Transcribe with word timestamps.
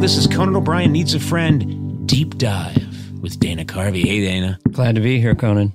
This 0.00 0.16
is 0.16 0.26
Conan 0.26 0.56
O'Brien 0.56 0.92
Needs 0.92 1.12
a 1.14 1.20
Friend 1.20 2.06
Deep 2.08 2.38
Dive 2.38 3.20
with 3.20 3.38
Dana 3.38 3.64
Carvey. 3.66 4.02
Hey, 4.04 4.20
Dana. 4.20 4.58
Glad 4.72 4.94
to 4.94 5.00
be 5.00 5.20
here, 5.20 5.34
Conan. 5.34 5.74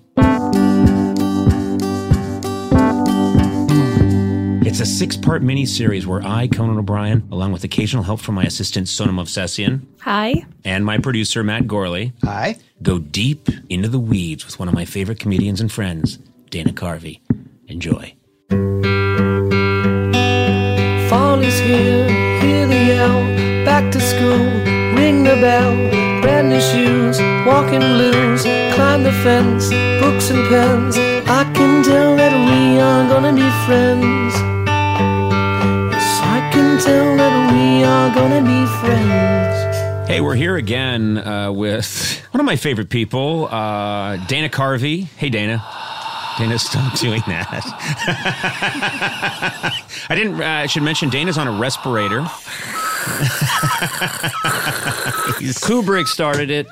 It's 4.65 4.79
a 4.79 4.85
six 4.85 5.15
part 5.15 5.43
mini 5.43 5.65
series 5.67 6.07
where 6.07 6.21
I, 6.25 6.47
Conan 6.47 6.77
O'Brien, 6.79 7.27
along 7.31 7.51
with 7.51 7.63
occasional 7.63 8.03
help 8.03 8.19
from 8.19 8.33
my 8.35 8.43
assistant 8.43 8.87
Sona 8.87 9.11
Movsesian 9.11 9.85
Hi. 10.01 10.43
and 10.63 10.83
my 10.85 10.97
producer 10.97 11.43
Matt 11.43 11.67
Gorley, 11.67 12.11
Hi. 12.23 12.57
go 12.81 12.97
deep 12.97 13.47
into 13.69 13.87
the 13.87 13.99
weeds 13.99 14.45
with 14.45 14.57
one 14.57 14.67
of 14.67 14.73
my 14.73 14.85
favorite 14.85 15.19
comedians 15.19 15.61
and 15.61 15.71
friends, 15.71 16.17
Dana 16.49 16.73
Carvey. 16.73 17.21
Enjoy. 17.67 18.13
Fall 21.09 21.39
is 21.41 21.59
here, 21.59 21.69
hear 21.69 21.83
the 21.85 21.99
yell. 21.99 22.04
Back 23.75 23.91
to 23.91 23.99
school, 23.99 24.39
ring 24.95 25.25
the 25.25 25.35
bell. 25.41 25.75
Brand 26.21 26.47
new 26.47 26.61
shoes, 26.61 27.19
walking 27.45 27.81
blues. 27.81 28.43
Climb 28.73 29.03
the 29.03 29.11
fence, 29.11 29.67
books 29.99 30.29
and 30.29 30.47
pens. 30.47 30.97
I 31.27 31.43
can 31.53 31.83
tell 31.83 32.15
that 32.15 32.31
we 32.31 32.79
are 32.79 33.05
gonna 33.09 33.33
be 33.33 33.49
friends. 33.65 34.33
Yes, 35.91 36.19
I 36.23 36.49
can 36.53 36.79
tell 36.79 37.17
that 37.17 37.51
we 37.51 37.83
are 37.83 38.15
gonna 38.15 38.41
be 38.41 38.65
friends. 38.79 40.07
Hey, 40.07 40.21
we're 40.21 40.35
here 40.35 40.55
again 40.55 41.17
uh, 41.17 41.51
with 41.51 42.25
one 42.31 42.39
of 42.39 42.45
my 42.45 42.55
favorite 42.55 42.89
people, 42.89 43.49
uh, 43.51 44.15
Dana 44.27 44.47
Carvey. 44.47 45.03
Hey, 45.17 45.27
Dana. 45.27 45.61
Dana, 46.37 46.59
stop 46.59 46.97
doing 46.99 47.23
that. 47.27 47.63
I 50.09 50.15
didn't. 50.15 50.41
Uh, 50.41 50.45
I 50.45 50.65
should 50.67 50.83
mention 50.83 51.09
Dana's 51.09 51.37
on 51.37 51.49
a 51.49 51.59
respirator. 51.59 52.25
Kubrick 55.61 56.07
started 56.07 56.49
it. 56.49 56.67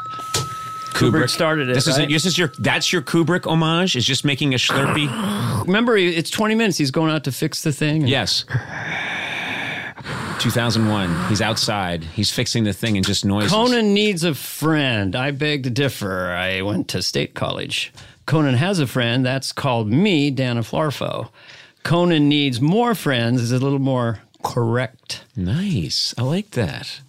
Kubrick 0.94 1.30
started 1.30 1.70
it, 1.70 1.74
This 1.74 1.88
is 1.88 1.98
right? 1.98 2.08
this 2.10 2.26
is 2.26 2.38
your 2.38 2.50
that's 2.60 2.94
your 2.94 3.02
Kubrick 3.02 3.46
homage. 3.46 3.96
Is 3.96 4.06
just 4.06 4.24
making 4.26 4.54
a 4.54 4.58
Slurpee. 4.58 5.10
Remember, 5.66 5.98
it's 5.98 6.30
20 6.30 6.56
minutes. 6.56 6.78
He's 6.78 6.92
going 6.92 7.12
out 7.12 7.24
to 7.26 7.32
fix 7.32 7.62
the 7.64 7.72
thing. 7.72 8.08
yes. 8.08 8.46
2001. 10.40 11.30
He's 11.30 11.42
outside. 11.42 12.04
He's 12.04 12.30
fixing 12.30 12.64
the 12.66 12.74
thing 12.74 12.98
and 12.98 13.06
just 13.06 13.24
noises. 13.24 13.52
Conan 13.52 13.94
needs 13.94 14.24
a 14.26 14.34
friend. 14.36 15.16
I 15.16 15.32
beg 15.32 15.64
to 15.64 15.70
differ. 15.70 16.32
I 16.32 16.62
went 16.62 16.90
to 16.90 17.02
state 17.02 17.34
college. 17.34 17.94
Conan 18.26 18.56
has 18.56 18.80
a 18.80 18.88
friend. 18.88 19.26
That's 19.26 19.52
called 19.54 19.88
me, 19.90 20.30
Dana 20.32 20.62
Flarfo. 20.62 21.30
Conan 21.84 22.28
needs 22.28 22.60
more 22.60 22.94
friends 22.94 23.42
is 23.42 23.52
a 23.54 23.60
little 23.60 23.80
more 23.80 24.20
correct. 24.44 25.24
Nice. 25.36 26.14
I 26.18 26.24
like 26.24 26.52
that. 26.52 27.02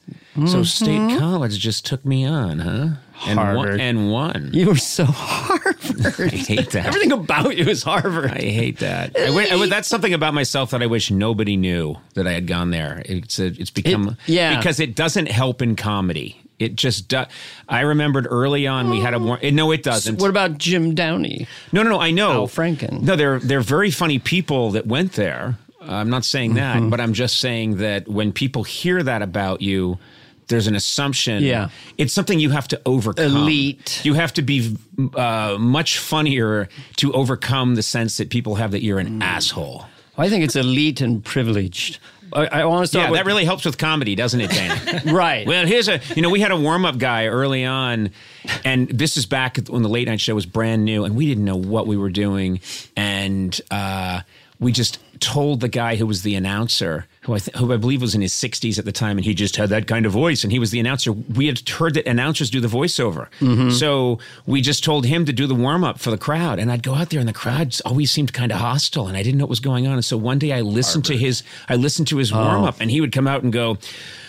So 0.46 0.64
state 0.64 0.98
mm-hmm. 0.98 1.18
college 1.18 1.58
just 1.60 1.86
took 1.86 2.04
me 2.04 2.26
on, 2.26 2.58
huh? 2.58 2.88
And 3.26 3.36
won. 3.38 3.56
Harvard. 3.56 3.80
And 3.80 4.10
won. 4.10 4.50
You 4.52 4.66
were 4.66 4.76
so 4.76 5.04
Harvard. 5.08 6.34
I 6.34 6.36
hate 6.36 6.70
that. 6.72 6.86
Everything 6.86 7.12
about 7.12 7.56
you 7.56 7.66
is 7.66 7.84
Harvard. 7.84 8.32
I 8.32 8.40
hate 8.40 8.78
that. 8.78 9.16
I 9.16 9.26
wi- 9.26 9.46
I 9.46 9.50
wi- 9.50 9.68
that's 9.68 9.86
something 9.86 10.12
about 10.12 10.34
myself 10.34 10.72
that 10.72 10.82
I 10.82 10.86
wish 10.86 11.12
nobody 11.12 11.56
knew 11.56 11.96
that 12.14 12.26
I 12.26 12.32
had 12.32 12.48
gone 12.48 12.70
there. 12.70 13.02
It's 13.06 13.38
a, 13.38 13.46
it's 13.46 13.70
become 13.70 14.16
yeah. 14.26 14.56
because 14.56 14.80
it 14.80 14.96
doesn't 14.96 15.28
help 15.28 15.62
in 15.62 15.76
comedy. 15.76 16.40
It 16.58 16.74
just 16.74 17.08
do, 17.08 17.24
I 17.68 17.80
remembered 17.80 18.26
early 18.28 18.66
on 18.66 18.90
we 18.90 19.00
had 19.00 19.14
a 19.14 19.18
war- 19.18 19.38
no 19.42 19.70
it 19.70 19.82
doesn't. 19.82 20.20
what 20.20 20.30
about 20.30 20.58
Jim 20.58 20.94
Downey? 20.94 21.46
no 21.72 21.82
no 21.82 21.90
no 21.90 22.00
I 22.00 22.10
know 22.10 22.32
Al 22.32 22.48
Franken? 22.48 23.02
No 23.02 23.16
they're 23.16 23.40
they're 23.40 23.60
very 23.60 23.90
funny 23.90 24.18
people 24.18 24.70
that 24.72 24.86
went 24.86 25.12
there. 25.12 25.58
I'm 25.86 26.10
not 26.10 26.24
saying 26.24 26.54
that, 26.54 26.76
Mm-hmm. 26.76 26.90
but 26.90 27.00
I'm 27.00 27.12
just 27.12 27.38
saying 27.40 27.76
that 27.78 28.08
when 28.08 28.32
people 28.32 28.64
hear 28.64 29.02
that 29.02 29.22
about 29.22 29.60
you 29.62 29.98
there's 30.48 30.66
an 30.66 30.74
assumption. 30.76 31.42
Yeah. 31.42 31.70
It's 31.96 32.12
something 32.12 32.38
you 32.38 32.50
have 32.50 32.68
to 32.68 32.80
overcome. 32.84 33.24
Elite. 33.24 34.04
You 34.04 34.12
have 34.12 34.34
to 34.34 34.42
be 34.42 34.76
uh, 35.14 35.56
much 35.58 35.96
funnier 35.98 36.68
to 36.96 37.12
overcome 37.14 37.76
the 37.76 37.82
sense 37.82 38.18
that 38.18 38.28
people 38.28 38.56
have 38.56 38.72
that 38.72 38.82
you're 38.82 38.98
Mm. 39.00 39.06
an 39.06 39.22
asshole. 39.22 39.86
I 40.18 40.28
think 40.28 40.44
it's 40.44 40.54
elite 40.54 41.00
and 41.00 41.24
privileged. 41.24 41.98
I, 42.34 42.46
I 42.60 42.64
want 42.66 42.82
to 42.82 42.88
start 42.88 43.04
Yeah, 43.06 43.10
with 43.12 43.20
that 43.20 43.24
really 43.26 43.46
helps 43.46 43.64
with 43.64 43.78
comedy, 43.78 44.14
doesn't 44.16 44.38
it, 44.38 44.50
Dana? 44.50 45.02
right. 45.14 45.46
well, 45.46 45.66
here's 45.66 45.88
a, 45.88 46.00
you 46.14 46.20
know, 46.20 46.28
we 46.28 46.40
had 46.40 46.50
a 46.50 46.56
warm 46.60 46.84
up 46.84 46.98
guy 46.98 47.26
early 47.26 47.64
on, 47.64 48.10
and 48.66 48.88
this 48.90 49.16
is 49.16 49.24
back 49.24 49.56
when 49.68 49.82
the 49.82 49.88
late 49.88 50.08
night 50.08 50.20
show 50.20 50.34
was 50.34 50.44
brand 50.44 50.84
new, 50.84 51.04
and 51.06 51.16
we 51.16 51.24
didn't 51.26 51.46
know 51.46 51.56
what 51.56 51.86
we 51.86 51.96
were 51.96 52.10
doing. 52.10 52.60
And 52.96 53.58
uh, 53.70 54.20
we 54.60 54.72
just 54.72 54.98
told 55.20 55.60
the 55.60 55.68
guy 55.68 55.96
who 55.96 56.06
was 56.06 56.22
the 56.22 56.34
announcer, 56.34 57.06
who 57.22 57.34
I, 57.34 57.38
th- 57.38 57.56
who 57.56 57.72
I 57.72 57.76
believe 57.76 58.00
was 58.00 58.14
in 58.14 58.20
his 58.20 58.32
60s 58.32 58.78
at 58.78 58.84
the 58.84 58.92
time, 58.92 59.16
and 59.16 59.24
he 59.24 59.34
just 59.34 59.56
had 59.56 59.68
that 59.70 59.86
kind 59.86 60.06
of 60.06 60.12
voice, 60.12 60.44
and 60.44 60.52
he 60.52 60.58
was 60.58 60.70
the 60.70 60.80
announcer. 60.80 61.12
We 61.12 61.46
had 61.46 61.68
heard 61.68 61.94
that 61.94 62.06
announcers 62.06 62.50
do 62.50 62.60
the 62.60 62.68
voiceover. 62.68 63.28
Mm-hmm. 63.40 63.70
So 63.70 64.18
we 64.46 64.60
just 64.60 64.84
told 64.84 65.06
him 65.06 65.24
to 65.24 65.32
do 65.32 65.46
the 65.46 65.54
warm 65.54 65.84
up 65.84 65.98
for 65.98 66.10
the 66.10 66.18
crowd. 66.18 66.58
And 66.58 66.70
I'd 66.70 66.82
go 66.82 66.94
out 66.94 67.10
there, 67.10 67.20
and 67.20 67.28
the 67.28 67.32
crowd 67.32 67.76
always 67.84 68.10
seemed 68.10 68.32
kind 68.32 68.52
of 68.52 68.58
hostile, 68.58 69.08
and 69.08 69.16
I 69.16 69.22
didn't 69.22 69.38
know 69.38 69.44
what 69.44 69.50
was 69.50 69.60
going 69.60 69.86
on. 69.86 69.94
And 69.94 70.04
so 70.04 70.16
one 70.16 70.38
day 70.38 70.52
I 70.52 70.60
listened 70.60 71.04
to 71.06 71.16
his, 71.16 71.42
I 71.68 71.76
listened 71.76 72.08
to 72.08 72.18
his 72.18 72.32
oh. 72.32 72.36
warm 72.36 72.64
up, 72.64 72.80
and 72.80 72.90
he 72.90 73.00
would 73.00 73.12
come 73.12 73.26
out 73.26 73.42
and 73.42 73.52
go, 73.52 73.78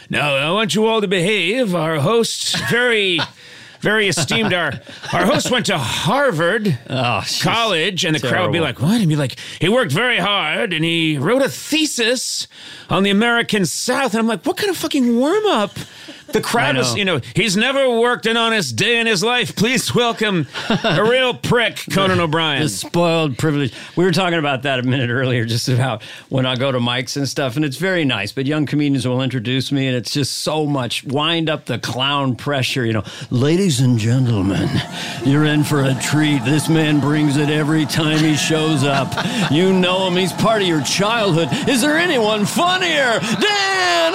now, 0.09 0.35
I 0.35 0.51
want 0.51 0.75
you 0.75 0.85
all 0.85 1.01
to 1.01 1.07
behave. 1.07 1.73
Our 1.73 1.99
host's 1.99 2.59
very, 2.69 3.19
very 3.85 4.07
esteemed. 4.07 4.51
Our 4.53 4.73
our 5.13 5.25
host 5.25 5.51
went 5.51 5.67
to 5.67 5.77
Harvard 5.77 6.77
Oh, 6.89 7.23
College, 7.41 8.03
and 8.03 8.15
the 8.15 8.19
crowd 8.19 8.41
would 8.47 8.51
be 8.51 8.59
terrible. 8.59 8.81
like, 8.81 8.81
"What?" 8.81 8.99
And 8.99 9.07
be 9.07 9.15
like, 9.15 9.37
"He 9.61 9.69
worked 9.69 9.91
very 9.91 10.17
hard, 10.17 10.73
and 10.73 10.83
he 10.83 11.17
wrote 11.19 11.43
a 11.43 11.49
thesis 11.49 12.47
on 12.89 13.03
the 13.03 13.11
American 13.11 13.65
South." 13.65 14.13
And 14.13 14.19
I'm 14.21 14.27
like, 14.27 14.43
"What 14.45 14.57
kind 14.57 14.69
of 14.71 14.77
fucking 14.77 15.15
warm 15.17 15.45
up 15.45 15.77
The 16.27 16.41
crowd 16.41 16.75
I 16.75 16.79
was, 16.79 16.91
know. 16.93 16.97
you 16.97 17.05
know, 17.05 17.21
he's 17.35 17.55
never 17.55 17.99
worked 17.99 18.25
an 18.25 18.35
honest 18.37 18.75
day 18.75 18.99
in 18.99 19.07
his 19.07 19.23
life. 19.23 19.55
Please 19.55 19.93
welcome 19.93 20.47
a 20.83 21.03
real 21.09 21.33
prick, 21.33 21.83
Conan 21.91 22.19
O'Brien. 22.19 22.61
The 22.63 22.69
spoiled 22.69 23.37
privilege. 23.37 23.73
We 23.95 24.03
were 24.05 24.11
talking 24.11 24.39
about 24.39 24.63
that 24.63 24.79
a 24.79 24.83
minute 24.83 25.09
earlier, 25.09 25.45
just 25.45 25.69
about 25.69 26.03
when 26.29 26.45
I 26.45 26.55
go 26.55 26.71
to 26.71 26.79
mics 26.79 27.15
and 27.15 27.27
stuff, 27.29 27.55
and 27.55 27.63
it's 27.63 27.77
very 27.77 28.05
nice. 28.05 28.31
But 28.31 28.45
young 28.45 28.65
comedians 28.65 29.07
will 29.07 29.21
introduce 29.21 29.71
me, 29.71 29.87
and 29.87 29.95
it's 29.95 30.11
just 30.11 30.39
so 30.39 30.65
much 30.65 31.03
wind 31.03 31.49
up 31.49 31.65
the 31.65 31.79
clown 31.79 32.35
pressure. 32.35 32.85
You 32.85 32.93
know, 32.93 33.03
ladies 33.29 33.79
and 33.79 33.97
gentlemen, 33.99 34.69
you're 35.23 35.45
in 35.45 35.63
for 35.63 35.83
a 35.83 35.93
treat. 36.01 36.43
This 36.43 36.67
man 36.69 36.99
brings 36.99 37.37
it 37.37 37.49
every 37.49 37.85
time 37.85 38.19
he 38.19 38.35
shows 38.35 38.83
up. 38.83 39.13
You 39.51 39.71
know 39.73 40.07
him; 40.07 40.15
he's 40.15 40.33
part 40.33 40.61
of 40.61 40.67
your 40.67 40.81
childhood. 40.83 41.49
Is 41.69 41.81
there 41.81 41.97
anyone 41.97 42.45
funnier? 42.45 43.19
Dan 43.39 44.13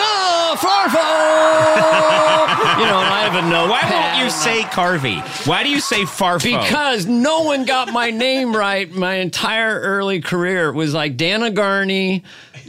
Farfo. 0.57 2.00
you 2.81 2.87
know, 2.87 3.01
and 3.01 3.13
I 3.13 3.29
have 3.29 3.45
a 3.45 3.49
notepad. 3.49 3.91
Why 3.91 4.13
won't 4.13 4.25
you 4.25 4.31
say 4.31 4.63
Carvey? 4.63 5.47
Why 5.47 5.63
do 5.63 5.71
you 5.71 5.81
say 5.81 6.03
Farfo? 6.03 6.43
Because 6.43 7.07
no 7.07 7.43
one 7.43 7.65
got 7.65 7.93
my 7.93 8.11
name 8.11 8.55
right 8.55 8.91
my 8.91 9.15
entire 9.17 9.79
early 9.81 10.21
career. 10.21 10.69
It 10.69 10.75
was 10.75 10.95
like 10.95 11.17
Dana 11.17 11.51
Garney, 11.51 12.23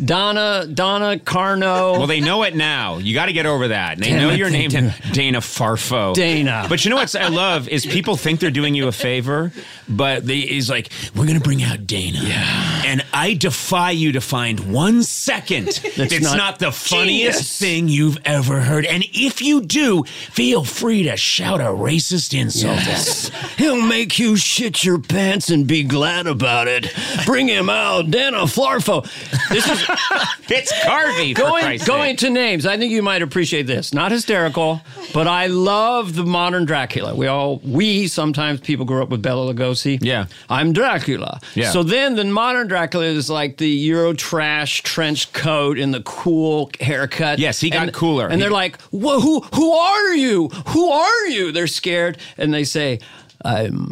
Donna, 0.04 0.68
Donna 0.72 1.18
Carno. 1.18 1.98
Well, 1.98 2.08
they 2.08 2.22
know 2.22 2.44
it 2.44 2.56
now. 2.56 2.98
You 2.98 3.14
got 3.14 3.28
to 3.28 3.34
get 3.34 3.46
over 3.46 3.70
that. 3.70 3.98
They 3.98 4.10
Damn 4.10 4.22
know 4.22 4.30
it, 4.32 4.38
your 4.38 4.50
name. 4.50 4.70
Dana 4.70 5.40
Farfo. 5.40 6.14
Dana. 6.14 6.66
But 6.68 6.84
you 6.84 6.90
know 6.90 6.98
what 6.98 7.16
I 7.16 7.28
love 7.28 7.68
is 7.68 7.86
people 7.86 8.16
think 8.16 8.40
they're 8.40 8.52
doing 8.52 8.76
you 8.76 8.88
a 8.88 8.92
favor, 8.92 9.52
but 9.88 10.26
they, 10.26 10.42
he's 10.42 10.70
like, 10.70 10.90
we're 11.16 11.26
going 11.26 11.38
to 11.38 11.44
bring 11.44 11.64
out 11.64 11.86
Dana. 11.86 12.20
Yeah. 12.22 12.82
And 12.86 13.06
I 13.14 13.34
defy 13.34 13.92
you 13.92 14.14
to 14.14 14.22
find 14.22 14.72
one 14.72 15.04
second 15.04 15.68
that's, 15.98 16.20
not 16.22 16.38
not, 16.38 16.60
the 16.60 16.72
funniest 16.72 17.40
genius. 17.40 17.60
thing 17.60 17.88
you've 17.88 18.18
ever 18.26 18.60
heard. 18.62 18.86
And 18.86 19.04
if 19.22 19.42
you 19.42 19.62
do, 19.62 20.04
feel 20.04 20.64
free 20.64 21.04
to 21.04 21.16
shout 21.18 21.62
a 21.62 21.66
racist 21.66 22.38
insult 22.38 22.80
at 22.80 22.88
us. 22.88 23.30
He'll 23.58 23.82
make 23.82 24.18
you 24.20 24.36
shit 24.36 24.84
your 24.84 25.00
pants 25.00 25.50
and 25.50 25.68
be 25.68 25.84
glad 25.84 26.28
about 26.28 26.68
it. 26.68 26.94
Bring 27.26 27.48
him 27.48 27.70
out, 27.70 28.10
Dana 28.12 28.40
Flarfo. 28.44 29.04
This 29.50 29.68
is 29.68 29.86
It's 30.54 30.74
Carvey. 30.84 31.34
going 31.34 31.80
going 31.86 32.16
to 32.18 32.30
names. 32.30 32.66
I 32.66 32.78
think 32.78 32.92
you 32.92 33.02
might 33.02 33.22
appreciate 33.22 33.68
this. 33.68 33.94
Not 33.94 34.12
hysterical, 34.12 34.82
but 35.14 35.26
I 35.28 35.48
love 35.48 36.16
the 36.16 36.26
modern 36.26 36.66
Dracula. 36.66 37.16
We 37.16 37.28
all 37.28 37.60
we 37.64 38.08
sometimes 38.08 38.60
people 38.60 38.86
grew 38.86 39.02
up 39.02 39.10
with 39.10 39.22
Bela 39.22 39.54
Lugosi. 39.54 40.00
Yeah. 40.02 40.26
I'm 40.50 40.74
Dracula. 40.74 41.40
Yeah. 41.56 41.72
So 41.72 41.84
then 41.84 42.16
the 42.16 42.26
modern 42.26 42.68
Dracula 42.68 43.06
is 43.06 43.30
like 43.30 43.58
the 43.58 43.70
Euro 43.70 44.14
trash 44.14 44.82
trench 44.84 45.32
coat 45.32 45.78
and 45.80 45.94
the 45.94 46.02
cool 46.02 46.70
haircut. 46.82 47.40
Yes, 47.40 47.60
he 47.62 47.70
got 47.70 47.84
And- 47.84 47.94
cooler. 47.94 48.26
And 48.26 48.36
He- 48.36 48.42
they're 48.42 48.52
like, 48.52 48.78
"Wha- 49.14 49.20
who 49.22 49.42
who 49.56 49.72
are 49.74 50.14
you? 50.16 50.48
Who 50.68 50.90
are 50.92 51.28
you?" 51.28 51.52
They're 51.52 51.68
scared 51.68 52.18
and 52.38 52.54
they 52.54 52.64
say, 52.64 53.00
"I'm 53.44 53.88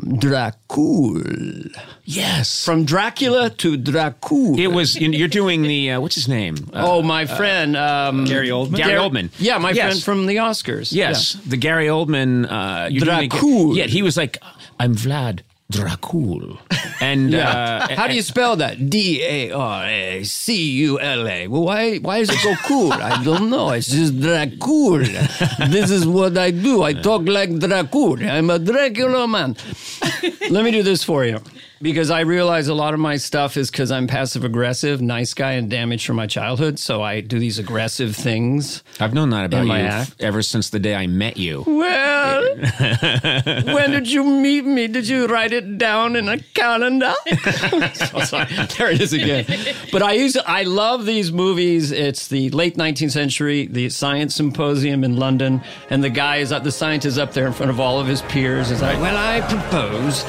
Dracul." 0.73 1.71
Yes. 2.05 2.63
From 2.65 2.85
Dracula 2.85 3.49
to 3.51 3.77
Dracul. 3.77 4.57
it 4.57 4.67
was, 4.69 4.99
you're 4.99 5.27
doing 5.27 5.61
the, 5.61 5.91
uh, 5.91 5.99
what's 6.01 6.15
his 6.15 6.27
name? 6.27 6.55
Uh, 6.73 6.83
Oh, 6.87 7.01
my 7.03 7.25
friend, 7.27 7.77
um, 7.77 8.25
Gary 8.25 8.49
Oldman? 8.49 8.77
Gary 8.77 8.93
Oldman. 8.93 9.29
Yeah, 9.37 9.59
my 9.59 9.71
Yes. 9.71 9.85
friend 9.85 10.03
from 10.03 10.25
the 10.25 10.37
Oscars. 10.37 10.91
Yes, 10.91 11.33
the 11.45 11.57
Gary 11.57 11.85
Oldman. 11.87 12.49
Uh, 12.49 12.89
doing 12.89 13.01
Dracul. 13.29 13.75
Yeah, 13.75 13.85
he 13.85 14.01
was 14.01 14.17
like, 14.17 14.37
I'm 14.79 14.95
Vlad 14.95 15.41
Dracul. 15.71 16.57
And 17.01 17.31
Yeah. 17.31 17.87
uh, 17.89 17.95
How 17.95 18.07
do 18.07 18.13
you 18.15 18.21
spell 18.21 18.57
that? 18.57 18.89
D 18.89 19.21
A 19.23 19.51
R 19.51 19.85
A 19.85 20.23
C 20.25 20.71
U 20.89 20.99
L 20.99 21.27
A. 21.29 21.47
Well, 21.47 21.63
why 21.63 21.97
why 21.99 22.17
is 22.17 22.29
it 22.29 22.39
so 22.39 22.53
cool? 22.67 22.91
I 22.91 23.23
don't 23.23 23.49
know. 23.49 23.69
It's 23.69 23.87
just 23.87 24.19
Dracul. 24.19 25.07
This 25.71 25.91
is 25.91 26.05
what 26.05 26.37
I 26.37 26.51
do. 26.51 26.83
I 26.83 26.91
talk 26.93 27.23
like 27.27 27.51
Dracul. 27.51 28.19
I'm 28.29 28.49
a 28.49 28.59
Dracula 28.59 29.27
man. 29.29 29.55
Let 30.49 30.65
me 30.65 30.71
do 30.71 30.83
this 30.83 31.03
for 31.05 31.23
you. 31.23 31.39
Because 31.81 32.11
I 32.11 32.21
realize 32.21 32.67
a 32.67 32.73
lot 32.73 32.93
of 32.93 32.99
my 32.99 33.15
stuff 33.15 33.55
is 33.55 33.71
because 33.71 33.89
I'm 33.91 34.05
passive 34.07 34.43
aggressive, 34.43 35.01
nice 35.01 35.33
guy, 35.33 35.53
and 35.53 35.69
damaged 35.69 36.05
from 36.05 36.17
my 36.17 36.27
childhood. 36.27 36.77
So 36.77 37.01
I 37.01 37.21
do 37.21 37.39
these 37.39 37.57
aggressive 37.57 38.15
things. 38.15 38.83
I've 38.99 39.13
known 39.13 39.29
that 39.29 39.45
about 39.45 39.65
you 39.65 39.73
f- 39.73 40.15
ever 40.19 40.41
since 40.41 40.69
the 40.69 40.79
day 40.79 40.93
I 40.95 41.07
met 41.07 41.37
you. 41.37 41.63
Well, 41.65 42.55
when 42.57 43.91
did 43.91 44.11
you 44.11 44.23
meet 44.25 44.65
me? 44.65 44.87
Did 44.87 45.07
you 45.07 45.27
write 45.27 45.53
it 45.53 45.77
down 45.77 46.15
in 46.15 46.27
a 46.27 46.39
calendar? 46.53 47.13
Oh, 48.11 48.23
sorry. 48.23 48.47
There 48.77 48.91
it 48.91 48.99
is 49.01 49.13
again. 49.13 49.45
But 49.91 50.01
I 50.01 50.13
used 50.13 50.35
to, 50.35 50.49
I 50.49 50.63
love 50.63 51.05
these 51.05 51.31
movies. 51.31 51.91
It's 51.91 52.27
the 52.27 52.49
late 52.49 52.75
19th 52.75 53.11
century, 53.11 53.67
the 53.67 53.89
Science 53.89 54.35
Symposium 54.35 55.03
in 55.03 55.17
London, 55.17 55.61
and 55.89 56.03
the 56.03 56.09
guy 56.09 56.37
is 56.37 56.51
up, 56.51 56.63
the 56.63 56.71
scientist 56.71 57.13
is 57.13 57.17
up 57.17 57.33
there 57.33 57.45
in 57.47 57.53
front 57.53 57.69
of 57.69 57.79
all 57.79 57.99
of 57.99 58.07
his 58.07 58.21
peers. 58.23 58.71
Is 58.71 58.81
like, 58.81 58.99
well, 58.99 59.15
I 59.15 59.41
propose 59.41 60.23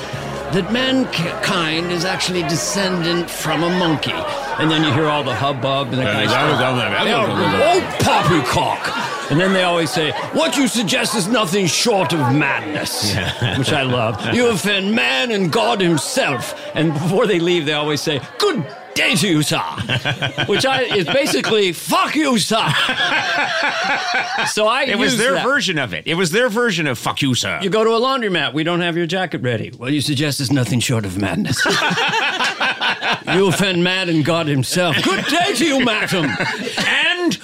that 0.52 0.72
mankind 0.72 1.92
is 1.92 2.04
actually 2.04 2.42
descendant 2.42 3.30
from 3.30 3.62
a 3.62 3.70
monkey. 3.70 4.12
And 4.12 4.70
then 4.70 4.82
you 4.82 4.92
hear 4.92 5.06
all 5.06 5.22
the 5.22 5.34
hubbub 5.34 5.88
and 5.88 5.98
the 5.98 6.02
guys 6.02 6.28
oh, 6.30 7.96
poppycock. 8.00 9.30
And 9.30 9.38
then 9.38 9.52
they 9.52 9.62
always 9.62 9.90
say, 9.90 10.10
what 10.32 10.56
you 10.56 10.66
suggest 10.66 11.14
is 11.14 11.28
nothing 11.28 11.66
short 11.66 12.12
of 12.12 12.18
madness, 12.34 13.14
which 13.58 13.72
I 13.72 13.82
love. 13.82 14.34
You 14.34 14.48
offend 14.48 14.92
man 14.92 15.30
and 15.30 15.52
God 15.52 15.80
himself. 15.80 16.60
And 16.74 16.92
before 16.92 17.28
they 17.28 17.38
leave, 17.38 17.64
they 17.64 17.74
always 17.74 18.00
say, 18.00 18.20
good 18.38 18.66
day 18.94 19.14
to 19.16 19.28
you, 19.28 19.42
sir. 19.42 19.58
which 20.46 20.64
I, 20.66 20.82
is 20.82 21.06
basically, 21.06 21.72
fuck 21.72 22.14
you, 22.14 22.38
sir. 22.38 22.56
so 24.46 24.66
I 24.66 24.84
It 24.88 24.98
was 24.98 25.16
their 25.18 25.34
that. 25.34 25.44
version 25.44 25.78
of 25.78 25.92
it. 25.94 26.06
It 26.06 26.14
was 26.14 26.30
their 26.30 26.48
version 26.48 26.86
of 26.86 26.98
"fuck 26.98 27.22
you, 27.22 27.34
sir." 27.34 27.58
You 27.62 27.70
go 27.70 27.84
to 27.84 27.90
a 27.90 28.00
laundromat. 28.00 28.52
We 28.54 28.64
don't 28.64 28.80
have 28.80 28.96
your 28.96 29.06
jacket 29.06 29.42
ready. 29.42 29.72
Well, 29.76 29.90
you 29.90 30.00
suggest 30.00 30.40
is 30.40 30.50
nothing 30.52 30.80
short 30.80 31.04
of 31.04 31.18
madness. 31.18 31.64
you 33.34 33.46
offend 33.48 33.82
man 33.84 34.08
and 34.08 34.24
God 34.24 34.46
himself. 34.46 34.96
Good 35.02 35.24
day 35.26 35.54
to 35.54 35.66
you, 35.66 35.84
madam. 35.84 36.30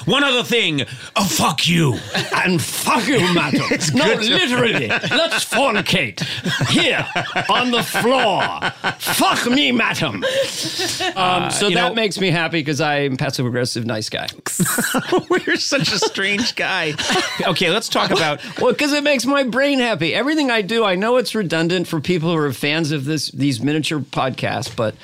And 0.07 0.13
one 0.13 0.25
other 0.25 0.45
thing, 0.45 0.83
oh, 1.17 1.25
fuck 1.27 1.67
you. 1.67 1.99
And 2.35 2.63
fuck 2.63 3.07
you, 3.07 3.21
madam. 3.35 3.61
no, 3.95 4.15
literally. 4.15 4.89
Let's 4.89 5.45
fornicate. 5.45 6.23
Here, 6.69 7.07
on 7.51 7.71
the 7.71 7.83
floor. 7.83 8.61
Fuck 8.99 9.47
me, 9.51 9.73
madam. 9.73 10.25
Um, 11.17 11.51
so 11.51 11.69
that 11.71 11.89
know- 11.89 11.95
makes 11.95 12.19
me 12.21 12.31
happy 12.31 12.61
because 12.61 12.81
I'm 12.81 13.17
passive 13.17 13.47
aggressive, 13.47 13.85
nice 13.85 14.09
guy. 14.09 14.29
You're 15.47 15.57
such 15.57 15.93
a 15.93 15.99
strange 15.99 16.55
guy. 16.55 16.95
Okay, 17.47 17.71
let's 17.71 17.89
talk 17.89 18.11
about. 18.11 18.41
Well, 18.61 18.73
because 18.73 18.93
it 18.93 19.03
makes 19.05 19.27
my 19.27 19.43
brain 19.43 19.79
happy. 19.79 20.15
Everything 20.15 20.51
I 20.51 20.63
do, 20.63 20.85
I 20.85 20.95
know 20.95 21.17
it's 21.17 21.35
redundant 21.35 21.89
for 21.89 22.01
people 22.01 22.31
who 22.31 22.37
are 22.39 22.53
fans 22.53 22.93
of 22.93 23.05
this 23.05 23.31
these 23.31 23.61
miniature 23.61 24.01
podcasts, 24.01 24.75
but 24.75 24.95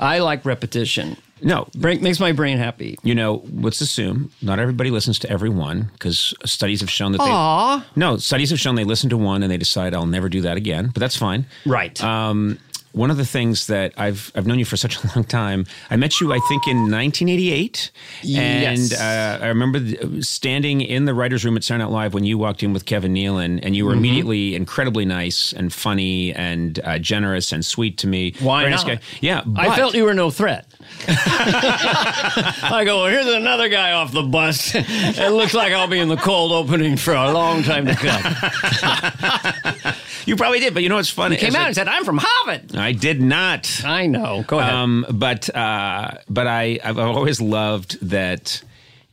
I 0.00 0.18
like 0.20 0.44
repetition. 0.44 1.16
No, 1.42 1.68
Brain, 1.74 2.02
makes 2.02 2.20
my 2.20 2.32
brain 2.32 2.58
happy. 2.58 2.98
you 3.02 3.14
know, 3.14 3.42
let's 3.52 3.80
assume 3.80 4.30
not 4.42 4.58
everybody 4.58 4.90
listens 4.90 5.18
to 5.20 5.30
every 5.30 5.50
one 5.50 5.90
because 5.92 6.34
studies 6.44 6.80
have 6.80 6.90
shown 6.90 7.12
that 7.12 7.18
they. 7.18 7.24
Aw. 7.24 7.86
No, 7.96 8.16
studies 8.16 8.50
have 8.50 8.58
shown 8.60 8.74
they 8.74 8.84
listen 8.84 9.10
to 9.10 9.16
one 9.16 9.42
and 9.42 9.50
they 9.50 9.56
decide 9.56 9.94
I'll 9.94 10.06
never 10.06 10.28
do 10.28 10.40
that 10.42 10.56
again. 10.56 10.90
But 10.92 11.00
that's 11.00 11.16
fine. 11.16 11.46
Right. 11.66 12.02
Um, 12.02 12.58
one 12.92 13.10
of 13.10 13.16
the 13.16 13.24
things 13.26 13.66
that 13.68 13.92
I've 13.96 14.32
I've 14.34 14.46
known 14.46 14.58
you 14.58 14.64
for 14.64 14.76
such 14.76 14.96
a 15.02 15.06
long 15.14 15.24
time. 15.24 15.66
I 15.90 15.96
met 15.96 16.20
you, 16.20 16.32
I 16.32 16.40
think, 16.48 16.66
in 16.66 16.76
1988, 16.90 17.90
Yes. 18.22 18.92
and 18.92 19.40
uh, 19.40 19.44
I 19.44 19.48
remember 19.48 20.22
standing 20.22 20.80
in 20.80 21.04
the 21.04 21.14
writers' 21.14 21.44
room 21.44 21.56
at 21.56 21.64
Saturday 21.64 21.84
Night 21.84 21.90
Live 21.92 22.14
when 22.14 22.24
you 22.24 22.38
walked 22.38 22.62
in 22.62 22.72
with 22.72 22.86
Kevin 22.86 23.14
Nealon, 23.14 23.60
and 23.62 23.76
you 23.76 23.84
were 23.86 23.92
immediately 23.92 24.54
incredibly 24.54 25.04
nice 25.04 25.52
and 25.52 25.72
funny 25.72 26.32
and 26.34 26.80
uh, 26.84 26.98
generous 26.98 27.52
and 27.52 27.64
sweet 27.64 27.98
to 27.98 28.06
me. 28.06 28.34
Why 28.40 28.62
Very 28.62 28.74
not? 28.74 28.86
guy. 28.86 29.00
Yeah, 29.20 29.42
I 29.56 29.76
felt 29.76 29.94
you 29.94 30.04
were 30.04 30.14
no 30.14 30.30
threat. 30.30 30.66
I 31.08 32.82
go, 32.86 33.02
well, 33.02 33.10
here's 33.10 33.26
another 33.26 33.68
guy 33.68 33.92
off 33.92 34.12
the 34.12 34.22
bus. 34.22 34.72
it 34.74 35.30
looks 35.32 35.52
like 35.54 35.72
I'll 35.72 35.86
be 35.88 35.98
in 35.98 36.08
the 36.08 36.16
cold 36.16 36.52
opening 36.52 36.96
for 36.96 37.12
a 37.14 37.30
long 37.32 37.62
time 37.62 37.86
to 37.86 37.94
come. 37.94 38.22
You 40.26 40.36
probably 40.36 40.60
did, 40.60 40.74
but 40.74 40.82
you 40.82 40.88
know 40.88 40.96
what's 40.96 41.10
funny? 41.10 41.36
Came 41.36 41.48
As 41.50 41.54
out 41.54 41.62
I- 41.62 41.66
and 41.66 41.74
said, 41.74 41.88
I'm 41.88 42.04
from 42.04 42.18
Harvard. 42.22 42.76
I 42.76 42.92
did 42.92 43.20
not. 43.20 43.82
I 43.84 44.06
know. 44.06 44.44
Go 44.46 44.58
ahead. 44.58 44.72
Um, 44.72 45.06
but 45.10 45.54
uh, 45.54 46.12
but 46.28 46.46
I 46.46 46.78
I've 46.84 46.98
always 46.98 47.40
loved 47.40 47.98
that 48.08 48.62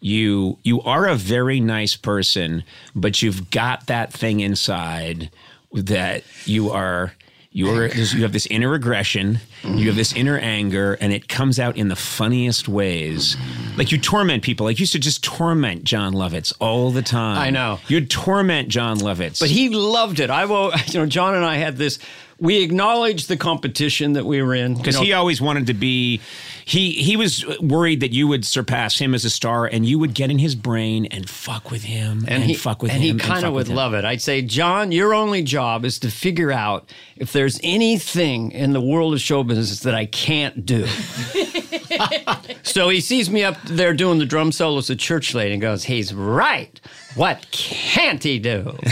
you 0.01 0.57
you 0.63 0.81
are 0.81 1.07
a 1.07 1.15
very 1.15 1.59
nice 1.59 1.95
person, 1.95 2.63
but 2.95 3.21
you've 3.21 3.49
got 3.49 3.87
that 3.87 4.13
thing 4.13 4.39
inside 4.39 5.29
that 5.73 6.23
you 6.45 6.69
are. 6.71 7.13
You're, 7.57 7.87
you 7.87 8.23
have 8.23 8.33
this 8.33 8.47
inner 8.47 8.73
aggression, 8.73 9.39
you 9.63 9.87
have 9.87 9.95
this 9.95 10.11
inner 10.11 10.37
anger, 10.37 10.95
and 10.99 11.13
it 11.13 11.29
comes 11.29 11.57
out 11.57 11.77
in 11.77 11.87
the 11.87 11.95
funniest 11.95 12.67
ways. 12.67 13.37
like 13.77 13.93
you 13.93 13.97
torment 13.97 14.43
people. 14.43 14.65
Like 14.65 14.77
you 14.77 14.81
used 14.83 14.91
to 14.91 14.99
just 14.99 15.23
torment 15.23 15.85
Jon 15.85 16.13
Lovitz 16.13 16.51
all 16.59 16.91
the 16.91 17.01
time. 17.01 17.37
I 17.37 17.51
know. 17.51 17.79
You'd 17.87 18.09
torment 18.09 18.67
Jon 18.67 18.97
Lovitz. 18.97 19.39
But 19.39 19.49
he 19.49 19.69
loved 19.69 20.19
it. 20.19 20.29
I 20.29 20.43
will, 20.43 20.73
you 20.87 20.99
know, 20.99 21.05
Jon 21.05 21.33
and 21.33 21.45
I 21.45 21.55
had 21.55 21.77
this. 21.77 21.97
We 22.41 22.61
acknowledged 22.61 23.29
the 23.29 23.37
competition 23.37 24.11
that 24.13 24.25
we 24.25 24.41
were 24.41 24.53
in 24.53 24.75
because 24.75 24.95
you 24.95 24.99
know, 24.99 25.05
he 25.05 25.13
always 25.13 25.39
wanted 25.39 25.67
to 25.67 25.73
be 25.73 26.19
he 26.67 26.93
he 26.93 27.15
was 27.15 27.45
worried 27.59 27.99
that 27.99 28.11
you 28.11 28.27
would 28.27 28.43
surpass 28.43 28.97
him 28.97 29.13
as 29.13 29.23
a 29.23 29.29
star 29.29 29.67
and 29.67 29.85
you 29.85 29.99
would 29.99 30.15
get 30.15 30.31
in 30.31 30.39
his 30.39 30.55
brain 30.55 31.05
and 31.05 31.29
fuck 31.29 31.69
with 31.69 31.83
him 31.83 32.25
and, 32.27 32.43
he 32.43 32.55
fuck 32.55 32.81
with 32.81 32.91
him. 32.91 32.95
and 32.95 33.05
him 33.05 33.19
he 33.19 33.23
kind 33.23 33.41
fuck 33.41 33.49
of 33.49 33.53
would 33.53 33.69
love 33.69 33.93
it. 33.93 34.03
I'd 34.03 34.21
say, 34.21 34.41
Jon, 34.41 34.91
your 34.91 35.13
only 35.13 35.43
job 35.43 35.85
is 35.85 35.99
to 35.99 36.09
figure 36.09 36.51
out 36.51 36.91
if 37.17 37.31
there's 37.33 37.59
anything 37.61 38.51
in 38.51 38.73
the 38.73 38.81
world 38.81 39.13
of 39.13 39.21
show 39.21 39.43
business 39.43 39.81
that 39.81 39.93
I 39.93 40.07
can't 40.07 40.65
do. 40.65 40.87
so 42.63 42.89
he 42.89 42.99
sees 43.01 43.29
me 43.29 43.43
up 43.43 43.61
there 43.63 43.93
doing 43.93 44.19
the 44.19 44.25
drum 44.25 44.51
solos 44.51 44.89
at 44.89 44.99
Church 44.99 45.33
Lady 45.33 45.53
and 45.53 45.61
goes, 45.61 45.83
"He's 45.83 46.13
right. 46.13 46.79
What 47.15 47.45
can't 47.51 48.21
he 48.21 48.39
do?" 48.39 48.77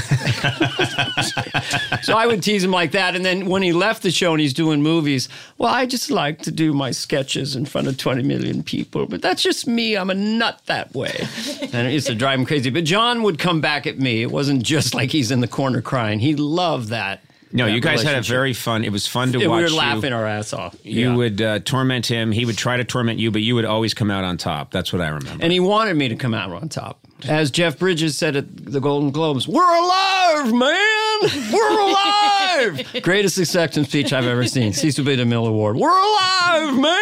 so 2.02 2.18
I 2.18 2.26
would 2.26 2.42
tease 2.42 2.64
him 2.64 2.72
like 2.72 2.92
that, 2.92 3.16
and 3.16 3.26
then 3.26 3.48
when 3.48 3.62
he 3.62 3.74
left 3.74 4.04
the 4.04 4.12
show 4.12 4.32
and 4.32 4.42
he's 4.42 4.54
doing 4.54 4.82
movies, 4.82 5.30
well, 5.58 5.74
I 5.74 5.86
just 5.86 6.10
like 6.10 6.42
to 6.44 6.52
do 6.52 6.74
my 6.74 6.92
sketches 6.92 7.56
in 7.56 7.66
front 7.66 7.88
of 7.88 7.98
20 7.98 8.24
million 8.24 8.64
people, 8.64 9.06
but 9.06 9.22
that's 9.22 9.44
just 9.44 9.68
me. 9.68 9.96
I'm 9.96 10.10
a 10.10 10.16
nut 10.16 10.62
that 10.68 10.94
way, 10.94 11.28
and 11.62 11.88
it 11.88 11.94
used 11.94 12.08
to 12.08 12.16
drive 12.16 12.40
him 12.40 12.46
crazy. 12.46 12.70
But 12.70 12.86
Jon 12.86 13.24
would 13.24 13.40
come 13.40 13.62
back 13.62 13.88
at 13.88 14.00
me. 14.00 14.22
It 14.22 14.32
wasn't 14.32 14.64
just 14.64 14.94
like 14.96 15.12
he's 15.12 15.32
in 15.32 15.42
the 15.42 15.48
corner 15.48 15.82
crying. 15.82 16.20
He 16.20 16.36
loved 16.36 16.90
that. 16.90 17.22
No, 17.54 17.68
you 17.68 17.80
guys 17.80 18.02
had 18.04 18.16
a 18.18 18.22
very 18.22 18.54
fun. 18.54 18.84
It 18.84 18.92
was 18.92 19.06
fun 19.08 19.32
to 19.34 19.40
Yeah, 19.40 19.48
watch. 19.48 19.58
we 19.58 19.64
were 19.64 19.70
you. 19.70 19.76
laughing 19.78 20.12
our 20.12 20.26
ass 20.26 20.54
off. 20.54 20.76
You 20.84 21.10
Yeah. 21.12 21.16
would 21.16 21.42
uh, 21.42 21.60
torment 21.60 22.08
him. 22.08 22.32
He 22.32 22.46
would 22.46 22.58
try 22.58 22.78
to 22.78 22.84
torment 22.84 23.20
you, 23.20 23.30
but 23.32 23.42
you 23.44 23.54
would 23.56 23.66
always 23.66 23.94
come 23.94 24.10
out 24.12 24.24
on 24.24 24.38
top. 24.38 24.72
That's 24.72 24.92
what 24.92 25.02
I 25.02 25.08
remember. 25.10 25.44
And 25.44 25.54
he 25.54 25.60
wanted 25.60 25.96
me 25.96 26.08
to 26.10 26.16
come 26.16 26.34
out 26.34 26.52
on 26.52 26.68
top. 26.70 27.03
As 27.28 27.52
Jeff 27.52 27.80
Bridges 27.80 28.18
said 28.18 28.36
at 28.36 28.46
the 28.66 28.80
Golden 28.80 29.12
Globes, 29.12 29.48
we're 29.48 29.62
alive, 29.62 30.54
man! 30.54 31.52
We're 31.54 31.80
alive! 31.80 32.86
Greatest 33.02 33.38
acceptance 33.38 33.88
speech 33.88 34.12
I've 34.12 34.26
ever 34.26 34.46
seen. 34.46 34.74
Cecil 34.74 35.06
B. 35.06 35.16
DeMille 35.16 35.48
Award. 35.48 35.78
We're 35.78 35.90
alive, 35.90 36.80
man! 36.80 36.98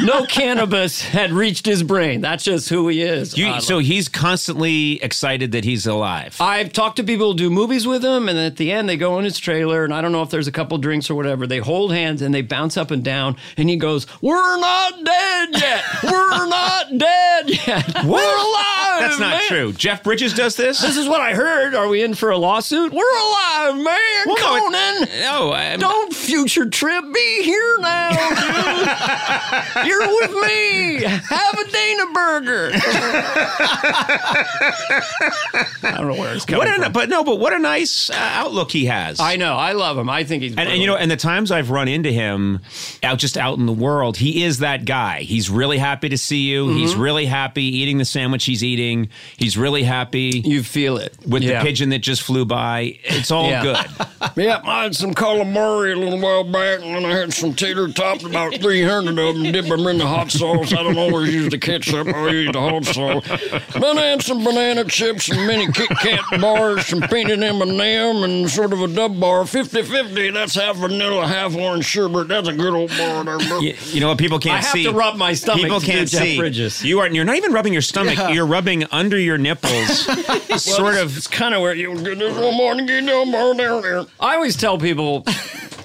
no 0.04 0.24
cannabis 0.26 1.02
had 1.02 1.32
reached 1.32 1.66
his 1.66 1.82
brain. 1.82 2.20
That's 2.20 2.44
just 2.44 2.68
who 2.68 2.88
he 2.88 3.02
is. 3.02 3.36
You, 3.36 3.60
so 3.60 3.78
he's 3.78 4.08
constantly 4.08 5.02
excited 5.02 5.52
that 5.52 5.64
he's 5.64 5.86
alive. 5.86 6.36
I've 6.40 6.72
talked 6.72 6.96
to 6.96 7.04
people 7.04 7.32
who 7.32 7.38
do 7.38 7.50
movies 7.50 7.86
with 7.86 8.04
him, 8.04 8.28
and 8.28 8.38
at 8.38 8.56
the 8.56 8.72
end 8.72 8.88
they 8.88 8.96
go 8.96 9.18
in 9.18 9.24
his 9.24 9.38
trailer, 9.38 9.84
and 9.84 9.92
I 9.92 10.00
don't 10.00 10.12
know 10.12 10.22
if 10.22 10.30
there's 10.30 10.46
a 10.48 10.52
couple 10.52 10.78
drinks 10.78 11.10
or 11.10 11.14
whatever. 11.14 11.46
They 11.46 11.58
hold 11.58 11.92
hands 11.92 12.22
and 12.22 12.34
they 12.34 12.42
bounce 12.42 12.76
up 12.76 12.90
and 12.90 13.04
down, 13.04 13.36
and 13.56 13.68
he 13.68 13.76
goes, 13.76 14.06
"We're 14.20 14.56
not 14.58 15.04
dead 15.04 15.48
yet. 15.52 15.84
We're 16.04 16.46
not 16.46 16.98
dead 16.98 17.66
yet. 17.66 18.04
We're 18.12 18.36
alive." 18.36 19.00
That's 19.00 19.18
not 19.18 19.30
man." 19.30 19.42
true. 19.48 19.72
Jeff 19.72 20.02
Bridges 20.04 20.32
does 20.34 20.54
this. 20.56 20.80
This 20.80 20.96
is 20.96 21.08
what 21.08 21.20
I 21.20 21.34
heard. 21.34 21.74
Are 21.74 21.88
we 21.88 22.02
in 22.02 22.14
for 22.14 22.30
a 22.30 22.36
lawsuit? 22.38 22.92
We're 22.92 23.18
alive, 23.18 23.76
man. 23.76 23.98
Well, 24.26 24.36
Conan. 24.36 25.08
no, 25.20 25.50
I'm- 25.52 25.78
Don't 25.80 26.14
future 26.14 26.66
trip. 26.68 27.04
Be 27.12 27.42
here 27.42 27.76
now, 27.80 28.10
dude. 28.10 29.86
You're 29.88 30.06
with 30.06 30.30
me. 30.32 31.02
Have 31.04 31.58
a 31.58 31.70
Dana 31.70 32.06
burger. 32.12 32.70
I 35.84 35.94
don't 35.96 36.08
know 36.08 36.14
where 36.18 36.34
it's 36.34 36.44
coming 36.44 36.66
What 36.66 36.78
a, 36.78 36.82
from. 36.84 36.92
but 36.92 37.08
no, 37.08 37.24
but 37.24 37.38
what 37.40 37.52
a 37.52 37.58
nice 37.58 38.10
uh, 38.10 38.14
outlook 38.16 38.70
he 38.70 38.84
has. 38.86 39.18
I 39.20 39.36
know. 39.36 39.54
I 39.56 39.72
love 39.72 39.98
him. 39.98 40.08
I 40.08 40.24
think 40.24 40.42
he's 40.42 40.52
And, 40.56 40.68
and 40.68 40.80
you 40.80 40.86
know, 40.86 40.96
and 40.96 41.10
the 41.10 41.16
times 41.16 41.50
I've 41.50 41.70
run 41.70 41.88
into 41.88 42.10
him 42.12 42.60
out 43.02 43.18
just 43.18 43.36
out 43.36 43.58
in 43.58 43.66
the 43.66 43.72
world, 43.72 44.16
he 44.16 44.44
is 44.44 44.58
that 44.58 44.84
guy. 44.84 45.20
He's 45.22 45.50
really 45.50 45.78
happy 45.78 46.08
to 46.10 46.18
see 46.18 46.42
you. 46.42 46.68
He's 46.68 46.92
Mm-hmm. 46.92 47.00
really 47.00 47.24
happy 47.26 47.62
eating 47.64 47.91
the 47.98 48.04
sandwich 48.04 48.44
he's 48.44 48.62
eating. 48.64 49.08
He's 49.36 49.56
really 49.56 49.82
happy 49.82 50.42
you 50.44 50.62
feel 50.62 50.96
it 50.96 51.14
with 51.26 51.42
Yeah. 51.42 51.58
the 51.60 51.66
pigeon 51.66 51.90
that 51.90 51.98
just 52.00 52.22
flew 52.22 52.44
by. 52.44 52.98
It's 53.04 53.30
all 53.30 53.48
Yeah. 53.48 53.62
good. 53.62 53.76
yeah, 54.36 54.60
I 54.64 54.84
had 54.84 54.94
some 54.96 55.14
calamari 55.14 55.92
a 55.94 55.98
little 55.98 56.18
while 56.20 56.44
back, 56.44 56.80
and 56.82 56.94
then 56.94 57.04
I 57.04 57.16
had 57.16 57.32
some 57.32 57.54
tater 57.54 57.88
tots, 57.88 58.24
about 58.24 58.54
300 58.54 59.18
of 59.18 59.34
them, 59.34 59.52
dip 59.52 59.66
them 59.66 59.86
in 59.86 59.98
the 59.98 60.06
hot 60.06 60.30
sauce. 60.30 60.72
I 60.72 60.82
don't 60.82 60.98
always 60.98 61.32
use 61.32 61.50
the 61.50 61.58
ketchup, 61.58 62.08
I 62.08 62.28
use 62.30 62.52
the 62.52 62.60
hot 62.60 62.84
sauce. 62.84 63.26
Then 63.74 63.98
I 63.98 64.02
had 64.06 64.22
some 64.22 64.44
banana 64.44 64.84
chips, 64.84 65.26
some 65.26 65.46
mini 65.46 65.70
Kit 65.72 65.88
Kat 66.00 66.20
bars, 66.40 66.86
some 66.86 67.00
peanut 67.02 67.42
M&M, 67.42 68.22
and 68.22 68.50
sort 68.50 68.72
of 68.72 68.80
a 68.82 68.88
dub 68.88 69.18
bar. 69.20 69.44
50-50, 69.44 70.32
that's 70.32 70.54
half 70.54 70.76
vanilla, 70.76 71.26
half 71.26 71.54
orange 71.56 71.84
sherbet. 71.84 72.28
That's 72.28 72.48
a 72.48 72.52
good 72.52 72.74
old 72.74 72.90
bar 72.90 73.24
there, 73.24 73.38
bro. 73.38 73.60
You, 73.60 73.74
you 73.86 74.00
know 74.00 74.08
what 74.08 74.18
people 74.18 74.38
can't 74.38 74.62
see. 74.64 74.68
I 74.68 74.70
have 74.70 74.72
see? 74.72 74.84
to 74.84 74.92
rub 74.92 75.16
my 75.16 75.32
stomach 75.34 75.62
People 75.62 75.80
can't 75.80 76.08
Jeff 76.08 76.22
see. 76.22 76.38
Bridges. 76.38 76.84
You 76.84 77.00
are. 77.00 77.08
You're 77.08 77.24
not 77.24 77.36
even 77.36 77.52
rubbing 77.52 77.72
your 77.72 77.81
stomach. 77.82 78.18
You're 78.32 78.46
rubbing 78.46 78.84
under 78.90 79.18
your 79.18 79.38
nipples. 79.38 80.06
sort 80.62 80.96
of. 80.96 81.16
It's 81.16 81.26
kind 81.26 81.54
of 81.54 81.62
where 81.62 81.74
you 81.74 81.94
get 82.02 82.18
this 82.18 82.36
one 82.36 82.56
morning, 82.56 82.86
get 82.86 83.06
down 83.06 83.30
bar 83.30 83.54
down 83.54 83.82
there. 83.82 84.04
I 84.20 84.34
always 84.34 84.56
tell 84.56 84.78
people, 84.78 85.24